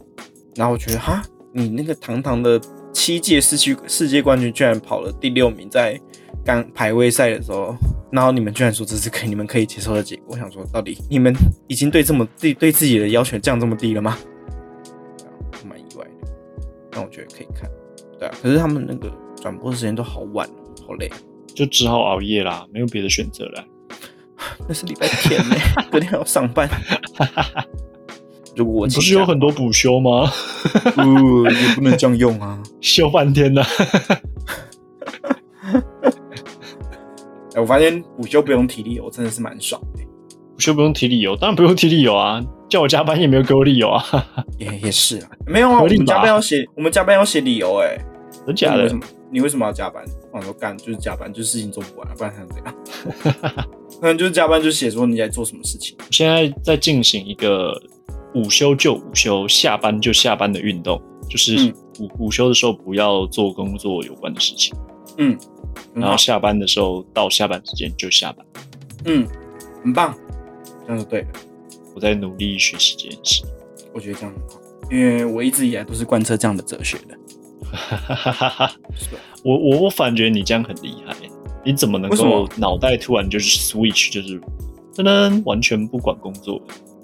[0.56, 1.22] 然后我觉得哈，
[1.54, 2.60] 你那个堂堂的
[2.92, 6.02] 七届世区世界冠军居然跑了第六名，在
[6.46, 7.76] 刚排位赛的时候，
[8.12, 11.34] 然后你们居然说这是可你们可以接受的结果，我想说到底你们
[11.68, 14.18] 已经对这么对对自己的要求降这么低了吗？
[15.68, 16.32] 蛮意外的，
[16.90, 17.70] 但我觉得可以看，
[18.18, 19.12] 对啊，可是他们那个
[19.42, 20.48] 转播时间都好晚，
[20.88, 21.12] 好累，
[21.54, 23.66] 就只好熬夜啦，没有别的选择了。
[24.68, 25.56] 那是礼拜天呢，
[25.92, 26.70] 隔天要上班。
[28.56, 30.32] 如果我 不是有很多补休吗？
[30.96, 33.62] 不，也不能这样用啊，休半天呢。
[37.56, 40.04] 哎，我发现午休不用体力油，真的是蛮爽的。
[40.56, 42.44] 午休不用提理由，当然不用提理由啊。
[42.70, 44.04] 叫我加班也没有给我理由啊，
[44.60, 47.98] 也也是啊，没有啊，我们加班要写，我们加班要写理由哎，
[48.46, 48.84] 真假的？
[48.84, 49.04] 为什么？
[49.32, 50.04] 你为什么要加班？
[50.32, 52.76] 我说干就是加班，就是事情做不完，不然想怎样？
[54.00, 55.98] 可能就是加班，就写说你在做什么事情。
[56.12, 57.74] 现在在进行一个
[58.36, 64.76] 午休就午休，下班就下班的运动，就是午午休的时候不要做工作有关的事情，
[65.18, 65.36] 嗯，
[65.94, 68.46] 然后下班的时候到下班时间就下班，
[69.06, 69.28] 嗯，
[69.84, 70.16] 很棒，
[70.86, 71.28] 这样就对了。
[71.96, 73.44] 我在努力学习这件事，
[73.94, 74.62] 我觉得这样很好，
[74.92, 77.18] 因为我一直以来都是贯彻这样的哲学的。
[79.44, 81.16] 我我我反觉你这样很厉害，
[81.64, 84.42] 你怎么能够脑袋突然就是 switch，就是
[84.94, 86.62] 真的完全不管工作？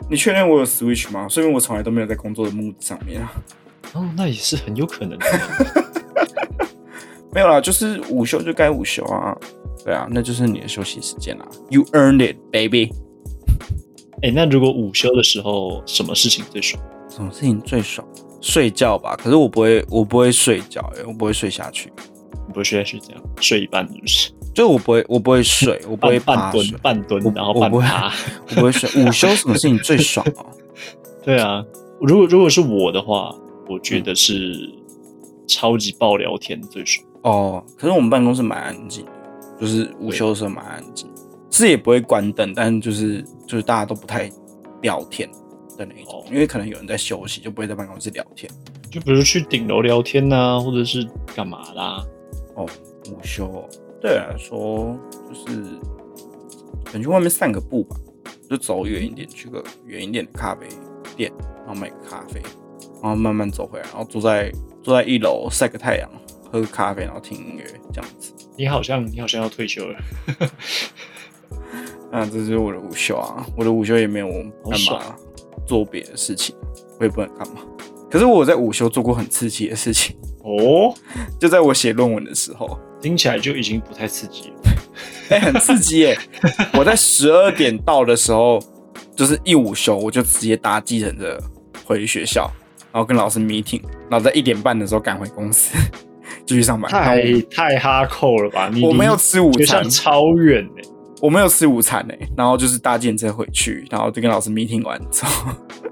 [0.10, 1.28] 你确认我有 switch 吗？
[1.28, 3.34] 说明我从来都没有在工作的目的上面啊。
[3.94, 5.18] 哦，那也是很有可能。
[7.36, 9.36] 没有啦，就是午休就该午休啊。
[9.84, 11.46] 对啊，那就是你的休息时间啦。
[11.70, 12.94] You earned it, baby.
[14.24, 16.82] 哎，那如果午休的时候，什么事情最爽？
[17.10, 18.08] 什么事情最爽？
[18.40, 19.18] 睡觉吧。
[19.18, 21.92] 可是我不会，我不会睡觉，哎，我不会睡下去。
[22.48, 24.32] 不会睡下去，这样睡一半就是。
[24.54, 28.14] 就我不会，我不会睡， 我不会半蹲半蹲，然后半趴，
[28.52, 28.90] 我不会睡。
[29.04, 30.46] 午休什么事情最爽啊？
[31.22, 31.62] 对啊，
[32.00, 33.36] 如果如果是我的话，
[33.68, 34.72] 我觉得是
[35.46, 37.06] 超级爆聊天最爽。
[37.26, 39.12] 哦，可是我们办公室蛮安静的，
[39.60, 41.10] 就是午休的时候蛮安静。
[41.50, 44.30] 是也不会关灯，但就是就是大家都不太
[44.82, 45.28] 聊天，
[45.76, 48.52] 的那一种哦，因为可能有人在休息，就不会在办公室聊天。
[48.92, 52.06] 就比如去顶楼聊天呐、或者是干嘛啦。
[52.56, 52.66] 哦，
[53.10, 53.68] 午休哦
[54.00, 54.96] 对我来说
[55.28, 55.64] 就是
[56.84, 57.96] 可能去外面散个步吧，
[58.48, 60.68] 就走远一点，去个远一点的咖啡
[61.18, 61.32] 店，
[61.66, 62.40] 然后买个咖啡，
[63.02, 64.52] 然后慢慢走回来，然后坐在
[64.84, 66.10] 坐在一楼晒个太阳，
[66.52, 68.34] 喝咖啡，然后听音乐这样子。
[68.58, 70.00] 你好像你好像要退休了，
[72.12, 75.16] 那这就是我的午休啊，我的午休也没有干好嘛
[75.68, 76.56] 做别的事情，
[77.00, 77.62] 我也不能干嘛。
[78.10, 80.94] 可是我在午休做过很刺激的事情，哦，
[81.40, 84.56] 就在我写论文的时候，听起来就已经不太刺激了。
[85.28, 86.18] 哎、很刺激耶！
[86.78, 88.60] 我在十二点到的时候，
[89.16, 91.38] 就是一午休，我就直接搭计程车
[91.84, 92.50] 回学校，
[92.92, 95.76] 然后跟老师 meeting，然后在一点半的时候赶回公司
[96.46, 96.92] 继续上班。
[96.92, 98.70] 太太哈扣了吧？
[98.72, 100.82] 你我没有吃午餐，超远呢、
[101.22, 105.52] 我没有吃午餐哎，然后就是搭电车回去，然后就跟老师 meeting 完之后，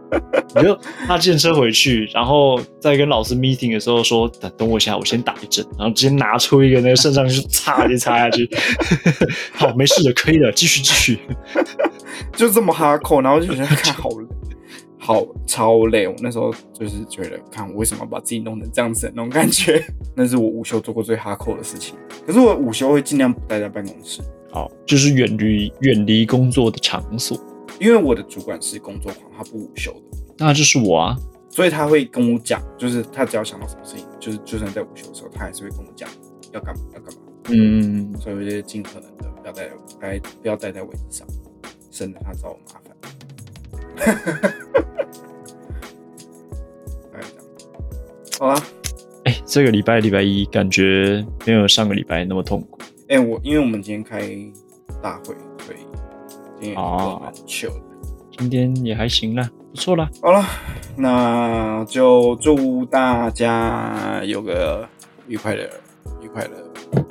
[0.55, 0.77] 你就
[1.07, 8.49] 搭电车回去，然后再跟老师 meeting 的时候说等等我一下，我先打一针，然后直接拿出一个那个肾上腺素，擦就擦下去。
[9.53, 11.19] 好，没事的，可以的，继续继续。
[12.35, 14.25] 就这么哈扣，然后就觉得看好累，
[15.05, 16.07] 好超累。
[16.07, 19.83] 我那时候就是觉得，看我为什么把自己弄成这样子的那种感觉，
[20.15, 21.97] 那是我午休做过最哈扣的事情。
[22.25, 27.37] 可是我午休会尽量不待在办公室，好，就是远离远离工作的场所，
[27.79, 31.17] 因为我的主管是工作狂，他不午休的，那就是我啊。
[31.49, 36.09] 所以他会跟我讲，就是他只要想到什么事情，就是就算在午休的时候，他还是会跟我讲
[36.51, 37.19] 要干嘛要干嘛。
[37.49, 41.27] 嗯，所以我就尽可能的不要待待不要待在位置上，
[41.91, 42.83] 省得他找我麻烦。
[48.39, 48.61] 好啦，
[49.25, 52.79] 哎、这个礼拜礼拜一感觉没有上个礼拜那么痛苦。
[53.09, 54.19] 哎、我因为我们今天开
[55.01, 55.77] 大会，所以
[56.59, 57.81] 今天也哦蛮 chill 的。
[58.37, 60.09] 今天也还行啦，不错啦。
[60.21, 60.43] 好了，
[60.97, 64.87] 那就祝大家有个
[65.27, 65.69] 愉快的、
[66.21, 66.49] 愉快的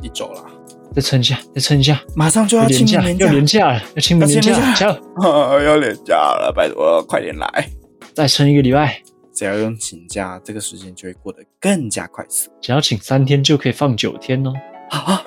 [0.02, 0.44] 一周啦！
[0.92, 4.96] 再撑一下，再撑一下，马上就要年假，要年假了，要清明年假，要清明加油！
[5.64, 7.68] 要连假了，拜托快点来！
[8.12, 9.00] 再撑一个礼拜，
[9.34, 14.52] 只要用请假，这个时间就会过得更加快速只要请三天就可以放九天哦。
[14.90, 15.22] 啊！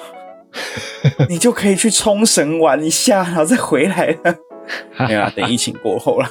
[1.28, 4.36] 你就可以去冲绳玩一下，然后再回来了。
[5.08, 6.28] 没有啦，等疫情过后了。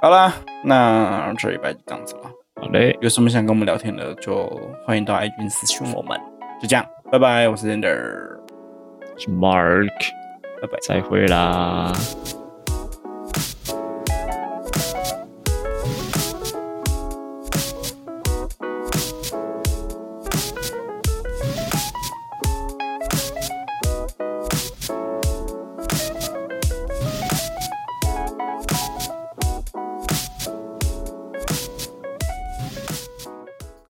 [0.00, 0.34] 好啦，
[0.64, 2.30] 那这礼拜就这样子了。
[2.60, 4.48] 好嘞，有什么想跟我们聊天的，就
[4.86, 6.18] 欢迎到 IG 私讯我们。
[6.62, 8.38] 就这样，拜拜，我是 Ender，
[9.16, 9.88] 是 Mark，
[10.62, 10.78] 拜拜。
[10.82, 11.92] 再会啦。